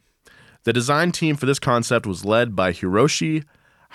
The 0.64 0.74
design 0.74 1.12
team 1.12 1.36
for 1.36 1.46
this 1.46 1.60
concept 1.60 2.06
was 2.08 2.24
led 2.24 2.56
by 2.56 2.72
Hiroshi 2.72 3.44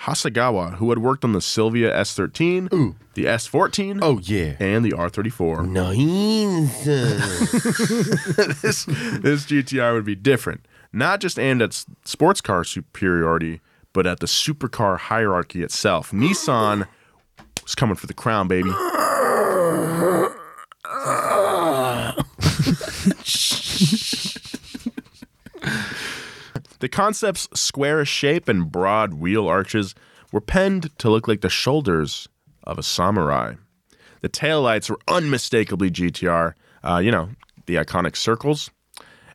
Hasegawa, 0.03 0.75
who 0.75 0.89
had 0.89 0.99
worked 0.99 1.25
on 1.25 1.33
the 1.33 1.41
Sylvia 1.41 1.91
S13, 1.93 2.95
the 3.15 3.25
S14, 3.25 3.99
Oh, 4.01 4.19
yeah. 4.23 4.55
and 4.59 4.85
the 4.85 4.91
R34. 4.91 5.67
Nice. 5.67 6.85
this, 8.61 8.85
this 8.85 9.45
GTR 9.45 9.93
would 9.93 10.05
be 10.05 10.15
different, 10.15 10.65
not 10.93 11.19
just 11.19 11.37
aimed 11.39 11.61
at 11.61 11.83
sports 12.05 12.39
car 12.39 12.63
superiority, 12.63 13.59
but 13.91 14.05
at 14.07 14.19
the 14.19 14.27
supercar 14.27 14.97
hierarchy 14.97 15.63
itself. 15.63 16.11
Nissan 16.11 16.87
was 17.63 17.75
coming 17.75 17.95
for 17.95 18.07
the 18.07 18.13
crown, 18.13 18.47
baby. 18.47 18.69
the 26.79 26.89
concept's 26.89 27.47
square 27.59 28.05
shape 28.05 28.47
and 28.47 28.71
broad 28.71 29.15
wheel 29.15 29.47
arches 29.47 29.95
were 30.31 30.41
penned 30.41 30.97
to 30.99 31.09
look 31.09 31.27
like 31.27 31.41
the 31.41 31.49
shoulders 31.49 32.27
of 32.63 32.77
a 32.77 32.83
samurai. 32.83 33.55
The 34.21 34.29
taillights 34.29 34.89
were 34.89 34.99
unmistakably 35.07 35.89
GTR, 35.89 36.53
uh, 36.83 36.97
you 37.03 37.11
know, 37.11 37.29
the 37.65 37.75
iconic 37.75 38.15
circles. 38.15 38.69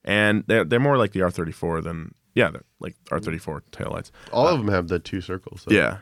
And 0.04 0.44
they're, 0.46 0.64
they're 0.64 0.80
more 0.80 0.98
like 0.98 1.12
the 1.12 1.20
R34 1.20 1.82
than, 1.82 2.14
yeah, 2.34 2.50
like 2.80 2.94
R34 3.10 3.62
taillights. 3.72 4.10
All 4.32 4.46
of 4.48 4.58
them 4.58 4.68
have 4.68 4.88
the 4.88 4.98
two 4.98 5.20
circles. 5.22 5.62
so- 5.62 5.70
Yeah. 5.74 5.98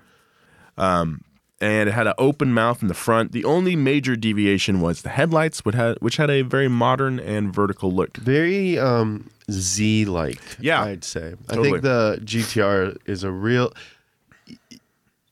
Um, 0.76 1.22
and 1.62 1.88
it 1.88 1.92
had 1.92 2.09
an 2.09 2.14
open 2.18 2.53
mouth 2.53 2.83
in 2.83 2.88
the 2.88 2.94
front. 2.94 3.31
The 3.31 3.44
only 3.44 3.77
major 3.77 4.16
deviation 4.16 4.81
was 4.81 5.03
the 5.03 5.11
headlights, 5.11 5.64
which 5.64 5.77
had, 5.77 5.96
which 6.01 6.16
had 6.16 6.29
a 6.29 6.42
very 6.42 6.66
modern 6.66 7.20
and 7.20 7.55
vertical 7.55 7.92
look. 7.92 8.16
Very 8.16 8.79
um 8.79 9.31
Z 9.51 10.07
like. 10.07 10.40
Yeah. 10.59 10.83
I'd 10.83 11.05
say. 11.05 11.35
I 11.48 11.55
think 11.55 11.83
the 11.83 12.18
GTR 12.25 12.98
is 13.07 13.22
a 13.22 13.31
real. 13.31 13.72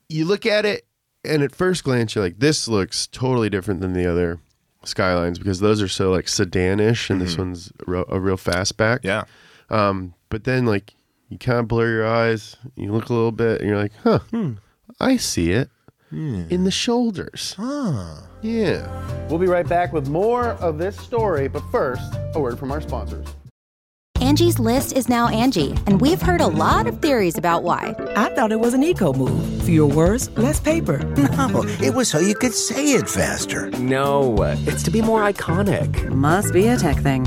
You 0.09 0.25
look 0.25 0.47
at 0.47 0.65
it, 0.65 0.87
and 1.25 1.43
at 1.43 1.55
first 1.55 1.85
glance, 1.85 2.15
you're 2.15 2.25
like, 2.25 2.39
"This 2.39 2.69
looks 2.69 3.09
totally 3.09 3.51
different 3.51 3.81
than 3.81 3.93
the 3.93 4.07
other 4.07 4.39
Skylines 4.85 5.39
because 5.39 5.61
those 5.61 5.83
are 5.83 5.89
so 5.89 6.11
like 6.11 6.27
sedanish, 6.27 7.11
and 7.11 7.21
this 7.21 7.37
one's 7.37 7.73
a 7.87 8.21
real, 8.21 8.37
fastback. 8.37 9.01
Yeah. 9.03 9.25
Um, 9.69 10.15
but 10.31 10.45
then 10.45 10.65
like 10.65 10.95
you 11.29 11.39
kind 11.39 11.59
of 11.59 11.69
blur 11.69 11.91
your 11.91 12.07
eyes, 12.07 12.57
you 12.77 12.93
look 12.93 13.09
a 13.09 13.13
little 13.13 13.33
bit, 13.33 13.61
and 13.61 13.69
you're 13.69 13.79
like, 13.79 13.93
huh, 14.03 14.21
hmm. 14.31 14.53
I 14.99 15.17
see 15.19 15.53
it 15.53 15.71
in 16.11 16.65
the 16.65 16.71
shoulders. 16.71 17.55
Huh. 17.59 18.23
Yeah. 18.43 19.27
We'll 19.29 19.39
be 19.39 19.47
right 19.47 19.69
back 19.69 19.93
with 19.93 20.09
more 20.09 20.51
of 20.55 20.79
this 20.79 20.97
story, 20.97 21.49
but 21.49 21.63
first, 21.71 22.15
a 22.35 22.41
word 22.41 22.59
from 22.59 22.73
our 22.73 22.81
sponsors. 22.81 23.27
Angie's 24.21 24.59
list 24.59 24.93
is 24.93 25.09
now 25.09 25.29
Angie, 25.29 25.71
and 25.87 26.01
we've 26.01 26.21
heard 26.21 26.41
a 26.43 26.47
lot 26.47 26.87
of 26.87 27.01
theories 27.01 27.39
about 27.39 27.63
why. 27.63 27.95
I 28.17 28.29
thought 28.35 28.53
it 28.53 28.61
was 28.61 28.75
an 28.75 28.83
eco 28.83 29.13
move. 29.15 29.63
Fewer 29.63 29.93
words, 29.93 30.29
less 30.39 30.61
paper. 30.61 30.99
No, 31.51 31.65
it 31.83 31.95
was 31.95 32.09
so 32.09 32.19
you 32.19 32.35
could 32.35 32.53
say 32.53 32.93
it 32.93 33.09
faster. 33.09 33.71
No, 33.73 34.37
it's 34.67 34.83
to 34.85 34.91
be 34.91 35.01
more 35.01 35.23
iconic. 35.23 36.09
Must 36.11 36.53
be 36.53 36.69
a 36.69 36.77
tech 36.77 36.99
thing. 36.99 37.27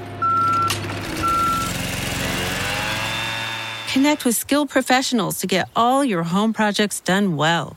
Connect 3.91 4.23
with 4.23 4.37
skilled 4.37 4.69
professionals 4.69 5.39
to 5.39 5.47
get 5.47 5.67
all 5.75 6.01
your 6.01 6.23
home 6.23 6.53
projects 6.53 7.01
done 7.01 7.35
well. 7.35 7.75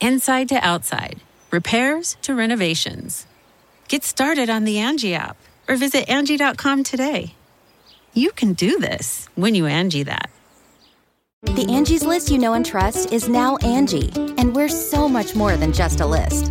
Inside 0.00 0.48
to 0.48 0.56
outside, 0.56 1.20
repairs 1.52 2.16
to 2.22 2.34
renovations. 2.34 3.24
Get 3.86 4.02
started 4.02 4.50
on 4.50 4.64
the 4.64 4.80
Angie 4.80 5.14
app 5.14 5.36
or 5.68 5.76
visit 5.76 6.08
Angie.com 6.08 6.82
today. 6.82 7.36
You 8.14 8.32
can 8.32 8.54
do 8.54 8.80
this 8.80 9.28
when 9.36 9.54
you 9.54 9.66
Angie 9.66 10.02
that. 10.02 10.28
The 11.42 11.66
Angie's 11.68 12.04
list 12.04 12.32
you 12.32 12.38
know 12.38 12.54
and 12.54 12.66
trust 12.66 13.12
is 13.12 13.28
now 13.28 13.56
Angie, 13.58 14.10
and 14.36 14.56
we're 14.56 14.68
so 14.68 15.08
much 15.08 15.36
more 15.36 15.56
than 15.56 15.72
just 15.72 16.00
a 16.00 16.06
list. 16.06 16.50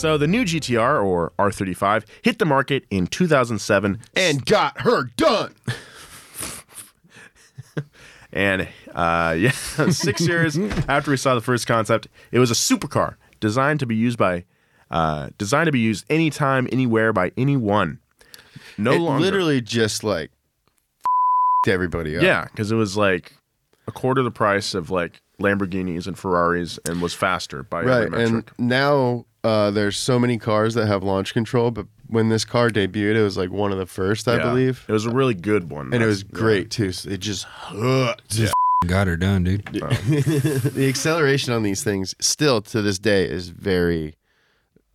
So 0.00 0.16
the 0.16 0.26
new 0.26 0.44
GTR 0.44 1.04
or 1.04 1.34
R35 1.38 2.06
hit 2.22 2.38
the 2.38 2.46
market 2.46 2.84
in 2.88 3.06
2007 3.06 4.00
And 4.16 4.46
got 4.46 4.80
her 4.80 5.10
done. 5.18 5.54
and 8.32 8.66
uh, 8.94 9.36
yeah, 9.38 9.50
six 9.50 10.26
years 10.26 10.56
after 10.88 11.10
we 11.10 11.18
saw 11.18 11.34
the 11.34 11.42
first 11.42 11.66
concept, 11.66 12.08
it 12.32 12.38
was 12.38 12.50
a 12.50 12.54
supercar 12.54 13.16
designed 13.40 13.80
to 13.80 13.86
be 13.86 13.94
used 13.94 14.16
by 14.16 14.46
uh, 14.90 15.28
designed 15.36 15.66
to 15.66 15.72
be 15.72 15.80
used 15.80 16.06
anytime, 16.08 16.66
anywhere 16.72 17.12
by 17.12 17.30
anyone. 17.36 17.98
No 18.78 18.92
it 18.92 19.00
longer, 19.00 19.20
literally 19.20 19.60
just 19.60 20.02
like 20.02 20.30
everybody 21.68 22.16
up. 22.16 22.22
yeah, 22.22 22.44
because 22.44 22.72
it 22.72 22.76
was 22.76 22.96
like 22.96 23.34
a 23.86 23.92
quarter 23.92 24.22
the 24.22 24.30
price 24.30 24.72
of 24.72 24.88
like 24.88 25.20
Lamborghinis 25.38 26.06
and 26.06 26.18
Ferraris, 26.18 26.78
and 26.86 27.02
was 27.02 27.12
faster 27.12 27.64
by 27.64 27.80
every 27.80 28.08
right. 28.08 28.14
And 28.14 28.50
now 28.56 29.26
uh, 29.44 29.70
there's 29.70 29.96
so 29.96 30.18
many 30.18 30.38
cars 30.38 30.74
that 30.74 30.86
have 30.86 31.02
launch 31.02 31.32
control, 31.32 31.70
but 31.70 31.86
when 32.08 32.28
this 32.28 32.44
car 32.44 32.68
debuted, 32.70 33.14
it 33.16 33.22
was 33.22 33.36
like 33.36 33.50
one 33.50 33.72
of 33.72 33.78
the 33.78 33.86
first, 33.86 34.26
I 34.28 34.36
Yeah. 34.36 34.48
believe, 34.48 34.84
it 34.88 34.92
was 34.92 35.06
a 35.06 35.10
really 35.10 35.34
good 35.34 35.70
one, 35.70 35.92
and 35.94 36.02
it 36.02 36.06
was 36.06 36.22
great 36.22 36.70
too. 36.70 36.92
So 36.92 37.08
it 37.10 37.20
just 37.20 37.46
hooked. 37.48 38.38
Got 38.86 39.06
her 39.08 39.16
done, 39.16 39.44
dude. 39.44 39.64
the 39.72 40.86
acceleration 40.88 41.52
on 41.52 41.62
these 41.62 41.84
things 41.84 42.14
still 42.18 42.62
to 42.62 42.80
this 42.82 42.98
day 42.98 43.24
is 43.28 43.50
very 43.50 44.14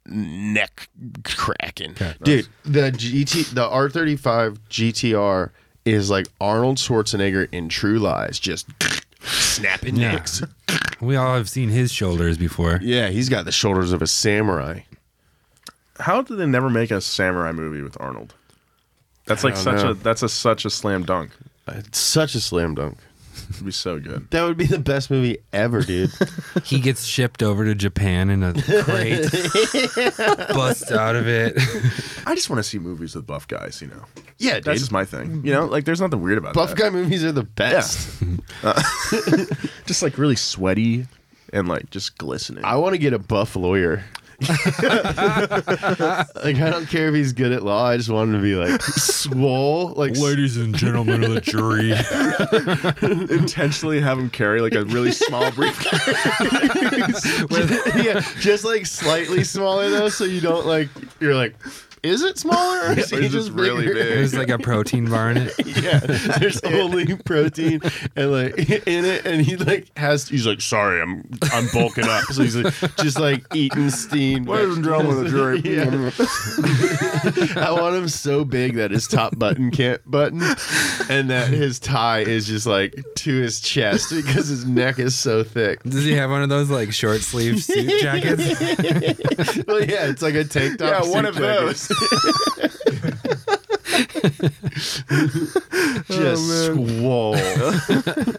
neck 0.08 0.90
cracking. 1.24 1.94
Dude, 2.24 2.48
the 2.64 2.92
GT 2.92 3.54
the 3.54 3.68
R35 3.70 4.58
GTR 4.70 5.52
is 5.86 6.10
like 6.10 6.28
Arnold 6.42 6.78
Schwarzenegger 6.78 7.48
in 7.52 7.70
True 7.70 8.00
Lies, 8.00 8.40
just 8.40 8.68
snapping 9.22 9.96
necks. 9.96 10.42
We 11.02 11.16
all 11.16 11.36
have 11.36 11.50
seen 11.50 11.70
his 11.70 11.92
shoulders 11.92 12.38
before. 12.38 12.80
Yeah, 12.82 13.10
he's 13.10 13.30
got 13.30 13.46
the 13.46 13.52
shoulders 13.52 13.92
of 13.92 14.02
a 14.02 14.08
samurai. 14.08 14.82
How 16.00 16.22
did 16.22 16.38
they 16.38 16.46
never 16.46 16.70
make 16.70 16.92
a 16.92 17.02
samurai 17.02 17.52
movie 17.52 17.82
with 17.82 18.00
Arnold? 18.00 18.34
That's 19.26 19.44
like 19.44 19.56
don't 19.56 19.64
such 19.64 19.84
know. 19.84 19.92
a 19.92 19.94
that's 19.96 20.24
a 20.24 20.30
such 20.30 20.66
a 20.66 20.70
slam 20.70 21.04
dunk. 21.04 21.32
It's 21.68 22.00
such 22.00 22.36
a 22.36 22.40
slam 22.40 22.76
dunk. 22.76 22.98
It'd 23.50 23.66
be 23.66 23.72
so 23.72 24.00
good. 24.00 24.30
That 24.32 24.44
would 24.44 24.58
be 24.58 24.66
the 24.66 24.80
best 24.80 25.10
movie 25.12 25.38
ever, 25.54 25.82
dude. 25.82 26.12
He 26.64 26.80
gets 26.80 27.06
shipped 27.06 27.44
over 27.44 27.64
to 27.66 27.76
Japan 27.76 28.30
in 28.30 28.42
a 28.42 28.54
crate, 28.54 29.30
busts 30.54 30.92
out 30.92 31.16
of 31.16 31.28
it. 31.28 31.54
I 32.26 32.34
just 32.34 32.50
want 32.50 32.58
to 32.60 32.64
see 32.64 32.80
movies 32.80 33.14
with 33.16 33.28
buff 33.28 33.48
guys. 33.48 33.82
You 33.82 33.88
know, 33.90 34.04
yeah, 34.38 34.54
that's 34.56 34.66
dude. 34.66 34.78
just 34.78 34.92
my 34.92 35.06
thing. 35.06 35.42
You 35.46 35.54
know, 35.54 35.66
like 35.66 35.86
there's 35.86 36.02
nothing 36.02 36.22
weird 36.22 36.38
about 36.40 36.54
Buff 36.56 36.70
that. 36.70 36.78
guy 36.78 36.90
movies 36.90 37.24
are 37.24 37.32
the 37.32 37.44
best. 37.44 38.22
Uh, 38.64 38.82
just 39.86 40.02
like 40.02 40.18
really 40.18 40.36
sweaty 40.36 41.06
and 41.54 41.68
like 41.68 41.90
just 41.92 42.18
glistening. 42.18 42.64
I 42.66 42.78
want 42.78 42.94
to 42.94 42.98
get 43.00 43.14
a 43.14 43.20
buff 43.20 43.56
lawyer. 43.56 44.04
Like 44.42 44.52
I 46.58 46.70
don't 46.70 46.88
care 46.88 47.10
if 47.10 47.16
he's 47.16 47.34
good 47.34 47.52
at 47.52 47.64
law. 47.64 47.88
I 47.88 47.98
just 47.98 48.10
want 48.10 48.30
him 48.30 48.36
to 48.36 48.42
be 48.42 48.56
like 48.56 48.82
swole, 48.82 49.90
like 49.90 50.18
Ladies 50.18 50.58
and 50.58 50.76
gentlemen 50.76 51.24
of 51.24 51.34
the 51.34 51.42
jury. 51.42 51.92
intentionally 53.36 54.02
have 54.02 54.20
him 54.20 54.30
carry 54.30 54.62
like 54.62 54.76
a 54.76 54.86
really 54.86 55.12
small 55.12 55.52
briefcase. 55.52 56.02
yeah, 58.04 58.22
just 58.40 58.66
like 58.66 58.86
slightly 58.86 59.44
smaller 59.44 59.90
though, 59.90 60.10
so 60.10 60.26
you 60.26 60.42
don't 60.42 60.66
like 60.66 60.90
you're 61.20 61.36
like, 61.36 61.56
is 62.06 62.22
it 62.22 62.38
smaller 62.38 62.88
or 62.90 63.00
is 63.00 63.12
Or 63.14 63.20
he 63.20 63.26
is 63.28 63.34
it 63.34 63.38
just 63.38 63.52
really 63.52 63.86
bigger? 63.88 63.94
big? 63.96 64.08
There's 64.16 64.34
like 64.36 64.50
a 64.50 64.58
protein 64.60 65.10
bar 65.10 65.32
in 65.32 65.38
it. 65.38 65.54
yeah, 65.84 66.00
there's 66.40 66.62
only 66.64 67.16
protein 67.26 67.82
and 68.16 68.32
like 68.32 68.58
in 68.88 69.06
it, 69.06 69.26
and 69.26 69.42
he 69.42 69.56
like 69.58 69.96
has. 69.98 70.28
He's 70.30 70.46
like, 70.48 70.62
sorry, 70.62 71.02
I'm 71.02 71.28
I'm 71.54 71.68
bulking 71.74 72.06
up, 72.08 72.24
so 72.26 72.44
he's 72.44 72.56
like 72.56 72.74
just 72.98 73.20
like 73.20 73.44
eating 73.54 73.90
steamed. 73.90 74.48
Ladies 74.48 74.76
and 74.76 74.86
gentlemen 74.86 75.18
of 75.18 75.24
the 75.24 75.30
jury. 75.30 75.60
Yeah. 75.60 76.12
I 77.62 77.72
want 77.72 77.96
him 77.96 78.08
so 78.08 78.44
big 78.46 78.76
that 78.76 78.92
his 78.92 79.08
top 79.08 79.38
button 79.38 79.72
can't 79.72 80.02
button, 80.10 80.42
and 81.10 81.30
that 81.30 81.50
his 81.50 81.80
tie 81.80 82.20
is 82.22 82.46
just 82.48 82.66
like 82.68 82.96
to 83.16 83.36
his 83.42 83.60
chest 83.60 84.12
because 84.12 84.48
his 84.48 84.66
neck 84.66 85.00
is 85.00 85.16
so 85.16 85.44
thick. 85.44 85.82
Does 85.84 86.04
he 86.06 86.14
have 86.14 86.30
one 86.30 86.44
of 86.44 86.50
those 86.50 86.70
like 86.70 86.94
short 86.94 87.22
sleeve 87.22 87.64
suit 87.64 88.02
jackets? 88.02 88.60
well, 89.68 89.82
yeah, 89.84 90.08
it's 90.08 90.22
like 90.22 90.36
a 90.36 90.44
tank 90.44 90.78
top. 90.80 91.04
Yeah, 91.06 91.10
one 91.12 91.26
of 91.26 91.36
jacket. 91.36 91.66
those. 91.66 91.88
Just 96.08 96.66
swole. 96.66 97.36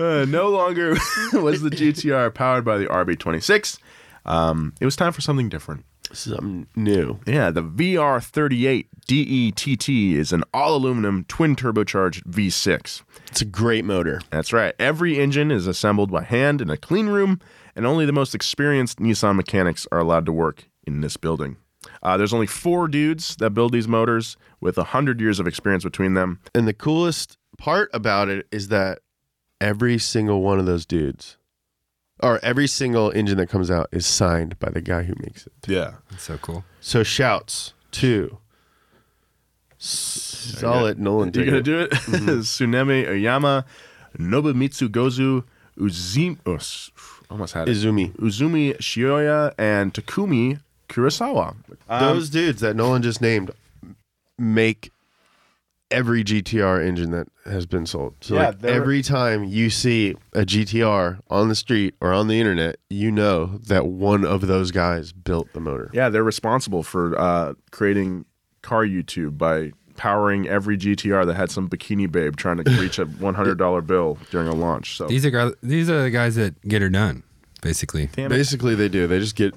Uh, 0.00 0.24
no 0.28 0.48
longer 0.48 0.90
was 1.32 1.60
the 1.60 1.70
GTR 1.70 2.32
powered 2.32 2.64
by 2.64 2.78
the 2.78 2.86
RB26. 2.86 3.80
Um, 4.24 4.72
it 4.80 4.84
was 4.84 4.94
time 4.94 5.10
for 5.10 5.20
something 5.20 5.48
different. 5.48 5.84
Something 6.12 6.68
new. 6.76 7.18
Yeah, 7.26 7.50
the 7.50 7.64
VR38 7.64 8.86
DETT 9.08 9.88
is 9.88 10.32
an 10.32 10.44
all 10.54 10.76
aluminum 10.76 11.24
twin 11.24 11.56
turbocharged 11.56 12.22
V6. 12.28 13.02
It's 13.26 13.40
a 13.40 13.44
great 13.44 13.84
motor. 13.84 14.20
That's 14.30 14.52
right. 14.52 14.72
Every 14.78 15.18
engine 15.18 15.50
is 15.50 15.66
assembled 15.66 16.12
by 16.12 16.22
hand 16.22 16.60
in 16.60 16.70
a 16.70 16.76
clean 16.76 17.08
room, 17.08 17.40
and 17.74 17.84
only 17.84 18.06
the 18.06 18.12
most 18.12 18.36
experienced 18.36 19.00
Nissan 19.00 19.34
mechanics 19.34 19.84
are 19.90 19.98
allowed 19.98 20.26
to 20.26 20.32
work 20.32 20.66
in 20.86 21.00
this 21.00 21.16
building. 21.16 21.56
Uh, 22.02 22.16
there's 22.16 22.34
only 22.34 22.46
four 22.46 22.88
dudes 22.88 23.36
that 23.36 23.50
build 23.50 23.72
these 23.72 23.88
motors 23.88 24.36
with 24.60 24.76
100 24.76 25.20
years 25.20 25.40
of 25.40 25.46
experience 25.46 25.84
between 25.84 26.14
them. 26.14 26.40
And 26.54 26.66
the 26.66 26.74
coolest 26.74 27.36
part 27.56 27.90
about 27.92 28.28
it 28.28 28.46
is 28.50 28.68
that 28.68 29.00
every 29.60 29.98
single 29.98 30.42
one 30.42 30.58
of 30.58 30.66
those 30.66 30.86
dudes, 30.86 31.36
or 32.20 32.38
every 32.42 32.66
single 32.66 33.10
engine 33.10 33.38
that 33.38 33.48
comes 33.48 33.70
out, 33.70 33.88
is 33.92 34.06
signed 34.06 34.58
by 34.58 34.70
the 34.70 34.80
guy 34.80 35.02
who 35.04 35.14
makes 35.18 35.46
it. 35.46 35.52
Yeah. 35.66 35.94
That's 36.10 36.24
so 36.24 36.38
cool. 36.38 36.64
So 36.80 37.02
shouts 37.02 37.74
to 37.92 38.38
solid 39.78 40.98
Nolan. 40.98 41.32
You 41.34 41.44
gonna 41.44 41.62
do 41.62 41.80
it? 41.80 41.90
Tsunemi 41.92 43.06
Oyama, 43.08 43.64
Nobumitsu 44.18 44.88
Gozu 44.88 45.44
Uzim, 45.78 46.38
oh, 46.44 46.58
almost 47.30 47.54
had 47.54 47.68
it. 47.68 47.76
Izumi. 47.76 48.14
Uzumi 48.16 48.76
Shioya 48.78 49.54
and 49.56 49.94
Takumi 49.94 50.60
Kurosawa. 50.88 51.54
Um, 51.88 52.00
Those 52.00 52.30
dudes 52.30 52.60
that 52.60 52.76
Nolan 52.76 53.02
just 53.02 53.20
named 53.20 53.50
make 54.38 54.90
every 55.90 56.22
GTR 56.22 56.86
engine 56.86 57.10
that 57.12 57.28
has 57.44 57.66
been 57.66 57.86
sold. 57.86 58.14
So 58.20 58.34
Yeah, 58.34 58.48
like 58.48 58.64
every 58.64 59.02
time 59.02 59.44
you 59.44 59.70
see 59.70 60.14
a 60.34 60.42
GTR 60.42 61.20
on 61.30 61.48
the 61.48 61.54
street 61.54 61.94
or 62.00 62.12
on 62.12 62.28
the 62.28 62.38
internet, 62.38 62.76
you 62.90 63.10
know 63.10 63.46
that 63.46 63.86
one 63.86 64.24
of 64.24 64.46
those 64.46 64.70
guys 64.70 65.12
built 65.12 65.52
the 65.54 65.60
motor. 65.60 65.90
Yeah, 65.94 66.08
they're 66.10 66.24
responsible 66.24 66.82
for 66.82 67.18
uh, 67.18 67.54
creating 67.70 68.26
car 68.62 68.84
YouTube 68.84 69.38
by 69.38 69.72
powering 69.96 70.46
every 70.46 70.76
GTR 70.76 71.26
that 71.26 71.34
had 71.34 71.50
some 71.50 71.68
bikini 71.68 72.10
babe 72.10 72.36
trying 72.36 72.62
to 72.62 72.70
reach 72.80 72.98
a 72.98 73.06
$100 73.06 73.86
bill 73.86 74.18
during 74.30 74.46
a 74.48 74.54
launch. 74.54 74.96
So 74.96 75.06
These 75.06 75.24
are 75.26 75.30
guys, 75.30 75.52
these 75.62 75.88
are 75.90 76.02
the 76.02 76.10
guys 76.10 76.36
that 76.36 76.60
get 76.68 76.82
her 76.82 76.90
done, 76.90 77.22
basically. 77.62 78.08
Damn 78.12 78.26
it. 78.26 78.36
Basically, 78.36 78.74
they 78.74 78.88
do. 78.88 79.06
They 79.06 79.18
just 79.18 79.36
get 79.36 79.54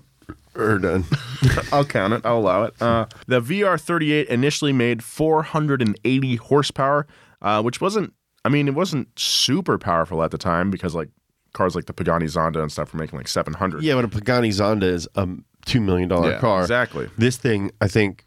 her 0.55 0.77
done. 0.79 1.05
I'll 1.71 1.85
count 1.85 2.13
it. 2.13 2.25
I'll 2.25 2.37
allow 2.39 2.63
it. 2.63 2.73
Uh, 2.81 3.05
the 3.27 3.41
VR38 3.41 4.25
initially 4.27 4.73
made 4.73 5.03
480 5.03 6.35
horsepower, 6.37 7.07
uh, 7.41 7.61
which 7.61 7.79
wasn't. 7.81 8.13
I 8.43 8.49
mean, 8.49 8.67
it 8.67 8.73
wasn't 8.73 9.07
super 9.19 9.77
powerful 9.77 10.23
at 10.23 10.31
the 10.31 10.37
time 10.37 10.71
because 10.71 10.95
like 10.95 11.09
cars 11.53 11.75
like 11.75 11.85
the 11.85 11.93
Pagani 11.93 12.25
Zonda 12.25 12.61
and 12.61 12.71
stuff 12.71 12.91
were 12.93 12.99
making 12.99 13.17
like 13.19 13.27
700. 13.27 13.83
yeah, 13.83 13.93
but 13.95 14.05
a 14.05 14.07
Pagani 14.07 14.49
Zonda 14.49 14.83
is 14.83 15.07
a 15.15 15.27
two 15.65 15.79
million 15.81 16.09
dollar 16.09 16.31
Yeah, 16.31 16.39
car. 16.39 16.61
exactly. 16.61 17.09
This 17.17 17.37
thing, 17.37 17.71
I 17.81 17.87
think, 17.87 18.25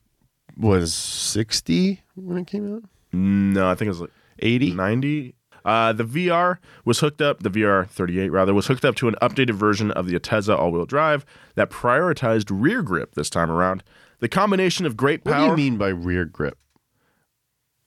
was 0.57 0.95
sixty 0.95 2.03
when 2.15 2.39
it 2.39 2.47
came 2.47 2.75
out. 2.77 2.85
No, 3.13 3.69
I 3.69 3.75
think 3.75 3.87
it 3.87 3.91
was 3.91 4.01
like 4.03 4.11
80? 4.41 4.73
90. 4.75 5.35
Uh, 5.64 5.92
the 5.92 6.05
VR 6.05 6.59
was 6.85 7.00
hooked 7.00 7.22
up, 7.22 7.42
the 7.42 7.50
VR 7.50 7.88
38 7.88 8.29
rather, 8.29 8.53
was 8.53 8.66
hooked 8.66 8.85
up 8.85 8.94
to 8.96 9.09
an 9.09 9.16
updated 9.22 9.55
version 9.55 9.90
of 9.92 10.07
the 10.07 10.18
ATTESA 10.18 10.57
all 10.59 10.70
wheel 10.70 10.85
drive 10.85 11.24
that 11.55 11.70
prioritized 11.70 12.50
rear 12.53 12.83
grip 12.83 13.14
this 13.14 13.31
time 13.31 13.50
around. 13.50 13.83
The 14.20 14.29
combination 14.29 14.85
of 14.87 14.96
great 14.96 15.24
power. 15.24 15.48
What 15.48 15.57
do 15.57 15.62
you 15.62 15.70
mean 15.70 15.79
by 15.79 15.88
rear 15.88 16.24
grip? 16.24 16.59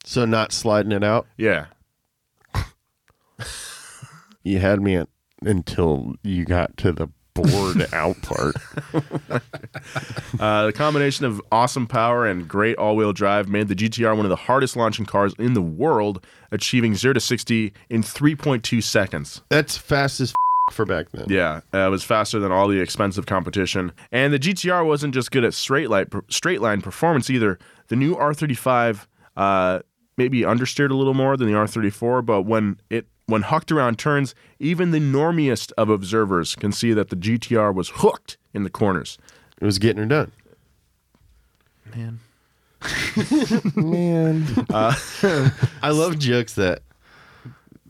So 0.04 0.26
not 0.26 0.52
sliding 0.52 0.92
it 0.92 1.04
out? 1.04 1.28
Yeah. 1.38 1.66
You 4.44 4.60
had 4.60 4.82
me 4.82 4.96
at, 4.96 5.10
until 5.42 6.16
you 6.24 6.46
got 6.46 6.78
to 6.78 6.94
the 6.94 7.10
board 7.44 7.88
out 7.94 8.22
part. 8.22 8.56
Uh, 10.40 10.68
the 10.68 10.74
combination 10.74 11.26
of 11.26 11.42
awesome 11.52 11.88
power 11.88 12.26
and 12.28 12.48
great 12.48 12.78
all 12.78 12.96
wheel 12.96 13.14
drive 13.14 13.48
made 13.48 13.68
the 13.70 13.76
GTR 13.76 14.16
one 14.16 14.26
of 14.26 14.30
the 14.30 14.36
hardest 14.36 14.76
launching 14.76 15.06
cars 15.06 15.34
in 15.40 15.54
the 15.54 15.62
world, 15.62 16.24
achieving 16.52 16.94
0 16.94 17.14
to 17.14 17.20
60 17.20 17.74
in 17.90 18.04
3.2 18.04 18.84
seconds. 18.84 19.42
That's 19.50 19.78
fast 19.78 20.20
as 20.20 20.32
f- 20.70 20.76
for 20.76 20.86
back 20.86 21.08
then. 21.12 21.26
Yeah, 21.30 21.62
uh, 21.74 21.88
it 21.88 21.90
was 21.90 22.04
faster 22.04 22.40
than 22.40 22.52
all 22.52 22.68
the 22.68 22.80
expensive 22.80 23.26
competition. 23.26 23.94
And 24.12 24.34
the 24.34 24.40
GTR 24.40 24.86
wasn't 24.86 25.14
just 25.14 25.32
good 25.32 25.44
at 25.46 25.54
straight 25.54 25.90
line, 25.90 26.08
straight 26.30 26.62
line 26.62 26.82
performance 26.82 27.30
either. 27.30 27.58
The 27.88 27.96
new 27.96 28.16
R35 28.16 29.08
uh, 29.38 29.80
maybe 30.18 30.42
understeered 30.42 30.92
a 30.92 30.96
little 30.96 31.14
more 31.14 31.38
than 31.38 31.48
the 31.48 31.54
R34, 31.54 32.26
but 32.26 32.42
when 32.44 32.78
it 32.90 33.06
when 33.28 33.44
hucked 33.44 33.72
around 33.72 34.00
turns, 34.00 34.34
even 34.58 34.92
the 34.92 35.00
normiest 35.00 35.72
of 35.78 35.90
observers 35.90 36.56
can 36.56 36.72
see 36.72 36.94
that 36.94 37.10
the 37.10 37.16
GTR 37.16 37.74
was 37.74 37.90
hooked 37.96 38.38
in 38.54 38.64
the 38.64 38.70
corners. 38.70 39.18
It 39.62 39.66
was 39.66 39.80
getting 39.80 39.98
her 39.98 40.06
done. 40.06 40.32
Man. 41.96 42.20
Man. 43.76 44.46
Uh, 44.70 44.94
I 45.82 45.90
love 45.90 46.20
jokes 46.20 46.54
that 46.56 46.84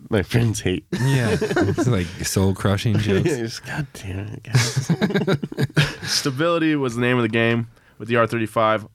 my 0.09 0.23
friends 0.23 0.61
hate. 0.61 0.85
Yeah, 0.91 1.35
it's 1.41 1.87
like 1.87 2.07
soul 2.25 2.53
crushing 2.55 2.97
jokes. 2.99 3.29
Just, 3.29 3.65
God 3.65 3.85
damn 3.93 4.19
it, 4.27 4.43
guys. 4.43 4.89
Stability 6.09 6.75
was 6.75 6.95
the 6.95 7.01
name 7.01 7.17
of 7.17 7.23
the 7.23 7.29
game 7.29 7.67
with 7.97 8.07
the 8.07 8.15
R35. 8.15 8.87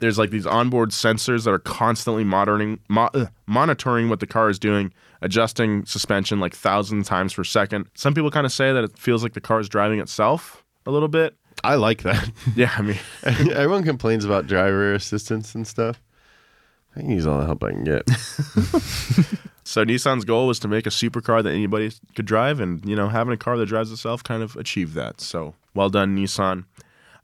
There's 0.00 0.18
like 0.18 0.30
these 0.30 0.46
onboard 0.46 0.90
sensors 0.90 1.44
that 1.44 1.50
are 1.50 1.58
constantly 1.58 2.24
monitoring 2.24 2.80
mo- 2.88 3.10
uh, 3.14 3.26
monitoring 3.46 4.08
what 4.10 4.20
the 4.20 4.26
car 4.26 4.50
is 4.50 4.58
doing, 4.58 4.92
adjusting 5.20 5.84
suspension 5.86 6.40
like 6.40 6.54
thousand 6.54 7.04
times 7.04 7.34
per 7.34 7.44
second. 7.44 7.86
Some 7.94 8.14
people 8.14 8.30
kind 8.30 8.46
of 8.46 8.52
say 8.52 8.72
that 8.72 8.84
it 8.84 8.98
feels 8.98 9.22
like 9.22 9.34
the 9.34 9.40
car 9.40 9.60
is 9.60 9.68
driving 9.68 10.00
itself 10.00 10.64
a 10.86 10.90
little 10.90 11.08
bit. 11.08 11.34
I 11.64 11.74
like 11.74 12.02
that. 12.02 12.30
Yeah, 12.54 12.72
I 12.76 12.82
mean, 12.82 12.98
Everyone 13.24 13.82
complains 13.84 14.24
about 14.24 14.46
driver 14.46 14.94
assistance 14.94 15.54
and 15.54 15.66
stuff. 15.66 16.00
I 16.96 17.00
can 17.00 17.10
use 17.10 17.26
all 17.26 17.38
the 17.38 17.46
help 17.46 17.62
I 17.62 17.70
can 17.72 17.84
get. 17.84 18.08
so 19.64 19.84
Nissan's 19.84 20.24
goal 20.24 20.46
was 20.46 20.58
to 20.60 20.68
make 20.68 20.86
a 20.86 20.90
supercar 20.90 21.42
that 21.42 21.52
anybody 21.52 21.92
could 22.16 22.26
drive, 22.26 22.60
and 22.60 22.84
you 22.88 22.96
know, 22.96 23.08
having 23.08 23.32
a 23.32 23.36
car 23.36 23.56
that 23.58 23.66
drives 23.66 23.92
itself 23.92 24.24
kind 24.24 24.42
of 24.42 24.56
achieved 24.56 24.94
that. 24.94 25.20
So 25.20 25.54
well 25.74 25.90
done, 25.90 26.16
Nissan. 26.16 26.64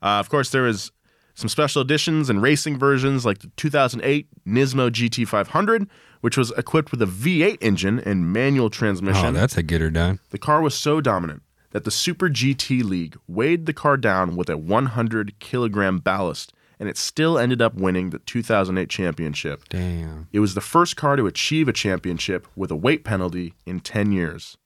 Uh, 0.01 0.19
of 0.19 0.29
course, 0.29 0.51
there 0.51 0.61
was 0.61 0.91
some 1.35 1.49
special 1.49 1.81
editions 1.81 2.29
and 2.29 2.41
racing 2.41 2.79
versions 2.79 3.25
like 3.25 3.39
the 3.39 3.51
2008 3.57 4.27
Nismo 4.47 4.89
GT500, 4.89 5.87
which 6.21 6.37
was 6.37 6.51
equipped 6.57 6.91
with 6.91 7.01
a 7.01 7.05
V8 7.05 7.57
engine 7.61 7.99
and 7.99 8.31
manual 8.33 8.69
transmission. 8.69 9.25
Oh, 9.27 9.31
that's 9.31 9.57
a 9.57 9.63
get 9.63 9.81
her 9.81 9.91
done. 9.91 10.19
the 10.31 10.37
car 10.39 10.61
was 10.61 10.73
so 10.73 11.01
dominant 11.01 11.43
that 11.71 11.83
the 11.83 11.91
Super 11.91 12.29
GT 12.29 12.83
League 12.83 13.17
weighed 13.27 13.65
the 13.65 13.73
car 13.73 13.97
down 13.97 14.37
with 14.37 14.49
a 14.49 14.57
100 14.57 15.37
kilogram 15.39 15.99
ballast, 15.99 16.53
and 16.79 16.87
it 16.87 16.97
still 16.97 17.37
ended 17.37 17.61
up 17.61 17.75
winning 17.75 18.11
the 18.11 18.19
2008 18.19 18.89
championship. 18.89 19.67
Damn. 19.67 20.29
It 20.31 20.39
was 20.39 20.53
the 20.53 20.61
first 20.61 20.95
car 20.95 21.17
to 21.17 21.27
achieve 21.27 21.67
a 21.67 21.73
championship 21.73 22.47
with 22.55 22.71
a 22.71 22.75
weight 22.77 23.03
penalty 23.03 23.55
in 23.65 23.81
10 23.81 24.13
years. 24.13 24.57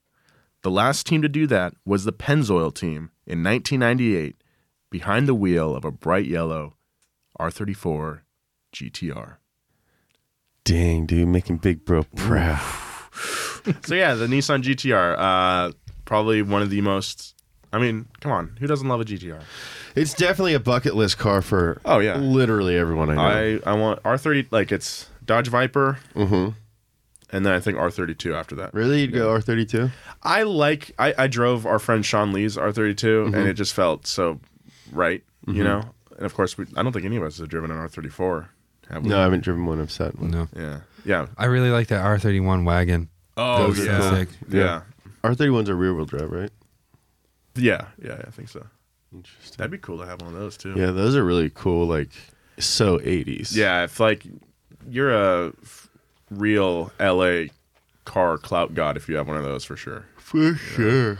The 0.62 0.70
last 0.70 1.08
team 1.08 1.24
to 1.24 1.30
do 1.30 1.48
that 1.48 1.74
was 1.84 2.04
the 2.04 2.14
Pennzoil 2.14 2.74
team 2.76 3.10
in 3.26 3.44
1998 3.44 4.36
behind 4.90 5.28
the 5.28 5.36
wheel 5.36 5.76
of 5.76 5.86
a 5.86 5.92
bright 5.92 6.26
yellow 6.26 6.76
R34 7.40 8.22
GTR. 8.74 9.36
Dang, 10.64 11.06
dude, 11.06 11.28
making 11.28 11.58
Big 11.58 11.86
Bro 11.86 12.04
proud. 12.16 12.62
so 13.84 13.96
yeah, 13.96 14.14
the 14.14 14.28
Nissan 14.28 14.62
GTR, 14.62 15.16
uh, 15.18 15.72
probably 16.06 16.42
one 16.42 16.62
of 16.62 16.70
the 16.70 16.82
most. 16.82 17.36
I 17.72 17.80
mean, 17.80 18.08
come 18.20 18.32
on, 18.32 18.58
who 18.60 18.68
doesn't 18.68 18.88
love 18.88 19.02
a 19.02 19.06
GTR? 19.06 19.42
It's 19.96 20.14
definitely 20.14 20.54
a 20.54 20.60
bucket 20.60 20.96
list 20.96 21.18
car 21.18 21.42
for 21.42 21.82
Oh 21.86 22.00
yeah, 22.00 22.18
literally 22.18 22.78
everyone 22.78 23.10
I 23.10 23.16
know. 23.16 23.62
I 23.66 23.72
I 23.72 23.76
want 23.76 24.02
R30 24.04 24.48
like 24.52 24.72
it's 24.72 25.08
Dodge 25.26 25.48
Viper, 25.48 26.00
mm-hmm. 26.16 26.50
and 27.32 27.46
then 27.46 27.54
I 27.54 27.60
think 27.60 27.78
R32 27.78 28.34
after 28.36 28.56
that. 28.56 28.74
Really? 28.74 29.02
You'd 29.02 29.14
go 29.14 29.30
R32? 29.30 29.92
I 30.24 30.44
like 30.44 30.92
I, 30.98 31.14
I 31.18 31.28
drove 31.28 31.66
our 31.66 31.80
friend 31.80 32.06
Sean 32.06 32.34
Lee's 32.34 32.58
R32 32.58 33.34
and 33.36 33.48
it 33.48 33.54
just 33.54 33.74
felt 33.74 34.08
so 34.08 34.40
right, 34.92 35.24
you 35.48 35.54
Mhm. 35.62 35.64
know. 35.64 35.84
And 36.18 36.26
of 36.26 36.34
course, 36.34 36.58
we, 36.58 36.66
I 36.76 36.84
don't 36.84 36.92
think 36.92 37.06
any 37.06 37.16
of 37.18 37.24
us 37.24 37.38
have 37.38 37.48
driven 37.50 37.72
an 37.72 37.78
R34. 37.78 38.48
Have 38.90 39.04
we? 39.04 39.10
No, 39.10 39.20
I 39.20 39.24
haven't 39.24 39.44
driven 39.44 39.66
one. 39.66 39.80
I've 39.80 39.92
sat 39.92 40.18
one. 40.20 40.32
No. 40.32 40.48
Yeah, 40.56 40.80
yeah. 41.06 41.28
I 41.38 41.46
really 41.46 41.70
like 41.70 41.88
that 41.88 42.04
R31 42.04 42.66
wagon. 42.66 43.10
Oh 43.38 43.68
Those 43.68 43.80
are 43.82 43.86
yeah, 43.86 44.12
sick. 44.16 44.30
yeah, 44.50 44.82
R31's 45.24 45.70
a 45.70 45.76
rear 45.76 45.94
wheel 45.94 46.06
drive, 46.06 46.32
right? 46.32 46.52
yeah, 47.56 47.86
yeah. 48.04 48.22
I 48.28 48.32
think 48.32 48.50
so. 48.50 48.66
Interesting. 49.14 49.56
That'd 49.58 49.72
be 49.72 49.78
cool 49.78 49.98
to 50.00 50.06
have 50.06 50.22
one 50.22 50.34
of 50.34 50.40
those 50.40 50.56
too. 50.58 50.74
Yeah, 50.76 50.92
those 50.92 51.16
are 51.16 51.24
really 51.24 51.50
cool. 51.50 51.88
Like, 51.88 52.10
so 52.58 53.00
80s. 53.00 53.56
Yeah, 53.56 53.84
if 53.86 54.00
like 54.00 54.24
you're 54.88 55.12
a 55.14 55.54
f- 55.64 55.90
real 56.30 56.92
LA 57.00 57.46
car 58.06 58.38
clout 58.38 58.74
god 58.74 58.98
if 58.98 59.08
you 59.10 59.16
have 59.18 59.28
one 59.28 59.38
of 59.38 59.44
those 59.44 59.64
for 59.66 59.76
sure. 59.78 60.06
For 60.18 60.56
sure. 60.56 61.20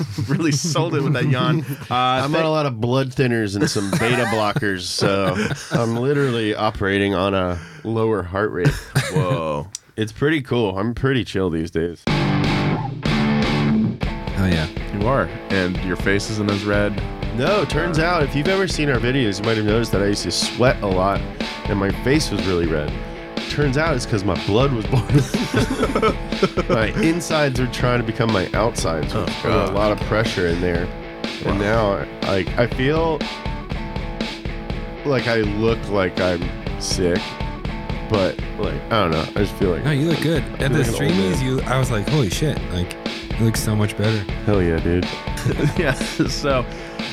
really 0.28 0.52
sold 0.52 0.94
it 0.94 1.02
with 1.02 1.12
that 1.14 1.28
yawn. 1.28 1.64
Uh, 1.90 2.24
I'm 2.24 2.34
on 2.34 2.44
a 2.44 2.50
lot 2.50 2.64
of 2.64 2.80
blood 2.80 3.10
thinners 3.10 3.56
and 3.56 3.68
some 3.68 3.90
beta 3.92 4.24
blockers, 4.26 4.82
so 4.82 5.36
I'm 5.78 5.96
literally 5.96 6.54
operating 6.54 7.14
on 7.14 7.34
a 7.34 7.58
lower 7.84 8.22
heart 8.22 8.50
rate. 8.52 8.68
Whoa. 9.12 9.68
It's 9.96 10.12
pretty 10.12 10.40
cool. 10.40 10.78
I'm 10.78 10.94
pretty 10.94 11.24
chill 11.24 11.50
these 11.50 11.70
days. 11.70 12.02
Oh 12.08 12.08
yeah. 14.46 14.68
You 14.98 15.06
are, 15.06 15.24
and 15.50 15.76
your 15.84 15.96
face 15.96 16.30
isn't 16.30 16.50
as 16.50 16.64
red. 16.64 16.96
No, 17.36 17.64
turns 17.64 17.98
out 17.98 18.22
if 18.22 18.34
you've 18.34 18.48
ever 18.48 18.66
seen 18.68 18.88
our 18.88 18.98
videos, 18.98 19.38
you 19.38 19.44
might 19.44 19.56
have 19.56 19.66
noticed 19.66 19.92
that 19.92 20.02
I 20.02 20.06
used 20.06 20.22
to 20.22 20.30
sweat 20.30 20.82
a 20.82 20.86
lot 20.86 21.20
and 21.64 21.78
my 21.78 21.90
face 22.04 22.30
was 22.30 22.44
really 22.46 22.66
red. 22.66 22.92
Turns 23.52 23.76
out 23.76 23.94
it's 23.94 24.06
because 24.06 24.24
my 24.24 24.42
blood 24.46 24.72
was 24.72 24.86
boiling. 24.86 26.68
my 26.70 26.86
insides 27.02 27.60
are 27.60 27.66
trying 27.66 28.00
to 28.00 28.06
become 28.06 28.32
my 28.32 28.50
outsides. 28.54 29.12
Oh, 29.14 29.26
a 29.44 29.70
lot 29.72 29.92
of 29.92 30.00
pressure 30.06 30.46
in 30.46 30.62
there. 30.62 30.86
And 31.44 31.58
now, 31.58 32.06
like, 32.22 32.48
I 32.58 32.66
feel 32.66 33.18
like 35.04 35.26
I 35.26 35.42
look 35.42 35.86
like 35.90 36.18
I'm 36.18 36.40
sick, 36.80 37.20
but 38.08 38.40
like 38.58 38.80
I 38.90 39.02
don't 39.02 39.10
know. 39.10 39.20
I 39.20 39.44
just 39.44 39.54
feel 39.56 39.72
like 39.72 39.84
No, 39.84 39.90
you 39.90 40.06
look 40.06 40.22
good. 40.22 40.42
I 40.42 40.64
At 40.64 40.72
the 40.72 40.78
like 40.78 40.86
an 40.88 40.94
old 40.94 41.00
man. 41.02 41.34
streamies, 41.34 41.42
you 41.42 41.60
I 41.62 41.78
was 41.78 41.90
like, 41.90 42.08
holy 42.08 42.30
shit! 42.30 42.58
Like, 42.72 42.96
you 43.38 43.44
look 43.44 43.56
so 43.56 43.76
much 43.76 43.98
better. 43.98 44.18
Hell 44.44 44.62
yeah, 44.62 44.78
dude. 44.78 45.04
yeah. 45.78 45.92
So, 45.92 46.64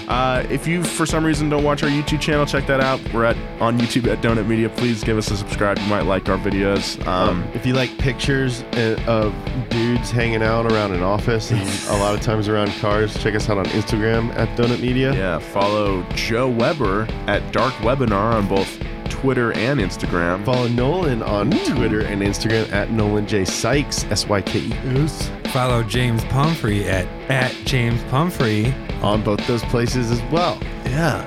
Uh, 0.10 0.44
if 0.50 0.66
you, 0.66 0.84
for 0.84 1.06
some 1.06 1.24
reason, 1.24 1.50
don't 1.50 1.64
watch 1.64 1.84
our 1.84 1.90
YouTube 1.90 2.20
channel, 2.20 2.46
check 2.46 2.66
that 2.66 2.80
out. 2.82 3.00
We're 3.14 3.26
at 3.26 3.38
on 3.62 3.78
YouTube 3.80 4.12
at 4.12 4.22
Donut 4.24 4.48
Media. 4.48 4.68
Please 4.70 5.04
give 5.04 5.18
us 5.20 5.30
a 5.30 5.38
subscribe. 5.38 5.78
You 5.78 5.86
might 5.86 6.06
like 6.06 6.28
our 6.30 6.38
videos. 6.38 7.06
Um, 7.06 7.44
if 7.54 7.64
you 7.66 7.74
like 7.74 7.96
pictures 8.00 8.64
uh, 8.74 9.00
of 9.08 9.36
dudes 9.70 10.10
hanging 10.10 10.42
out 10.42 10.66
around 10.72 10.94
an 10.94 11.04
office 11.04 11.52
and 11.52 11.62
a 11.90 11.98
lot 12.02 12.16
of 12.16 12.22
times 12.22 12.48
around 12.48 12.72
cars, 12.80 13.16
check 13.22 13.36
us 13.36 13.50
out 13.50 13.60
on 13.60 13.66
Instagram 13.66 14.36
at 14.36 14.50
Donut 14.58 14.82
Media. 14.82 15.14
yeah, 15.14 15.38
follow 15.38 16.02
Joe 16.16 16.50
Weber 16.50 17.08
at 17.28 17.54
Dark 17.54 17.74
Webinar 17.76 18.34
on 18.34 18.48
both 18.48 18.82
Twitter 19.10 19.52
and 19.54 19.80
Instagram. 19.80 20.44
Follow 20.46 20.68
Nolan 20.70 21.22
on 21.22 21.52
Twitter 21.52 22.02
and 22.02 22.22
Instagram 22.22 22.72
at 22.72 22.90
Nolan 22.90 23.28
J 23.28 23.46
Sykes 23.46 24.06
S 24.06 24.28
Y 24.28 24.42
K 24.42 24.60
E 24.60 24.74
S. 24.74 25.30
Follow 25.52 25.84
James 25.84 26.24
Pumphrey 26.26 26.88
at, 26.88 27.06
at 27.30 27.52
James 27.66 28.02
Pumphrey. 28.06 28.74
on 29.02 29.24
both 29.24 29.46
those 29.48 29.64
places 29.66 30.12
as 30.12 30.22
well. 30.32 30.58
Yeah, 30.86 31.26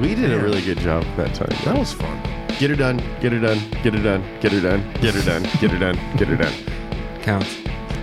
We 0.00 0.14
did 0.14 0.32
a 0.32 0.38
really 0.38 0.62
good 0.62 0.78
job 0.78 1.04
that 1.16 1.34
time. 1.34 1.48
that 1.64 1.76
was 1.78 1.92
fun. 1.92 2.16
Get 2.58 2.70
her 2.70 2.76
done. 2.76 2.98
Get 3.20 3.32
her 3.32 3.40
done. 3.40 3.58
Get 3.82 3.94
her 3.94 4.02
done. 4.02 4.22
Get 4.40 4.52
her 4.52 4.60
done. 4.60 4.92
Get 5.00 5.14
her 5.14 5.22
done. 5.22 5.42
Get 5.60 5.70
her 5.70 5.78
done. 5.78 6.16
Get 6.16 6.28
her 6.28 6.36
done. 6.36 6.54
Counts. 7.22 7.56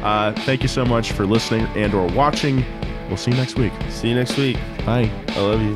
Uh, 0.04 0.34
thank 0.46 0.62
you 0.62 0.68
so 0.68 0.86
much 0.86 1.12
for 1.14 1.26
listening 1.26 1.66
and 1.76 1.94
or 1.94 2.08
watching. 2.08 2.64
We'll 3.08 3.18
see 3.18 3.32
you 3.32 3.38
next 3.38 3.56
week. 3.58 3.74
See 3.90 4.10
you 4.10 4.16
next 4.16 4.38
week. 4.38 4.58
Bye. 4.86 5.10
I 5.30 5.40
love 5.40 5.62
you. 5.62 5.76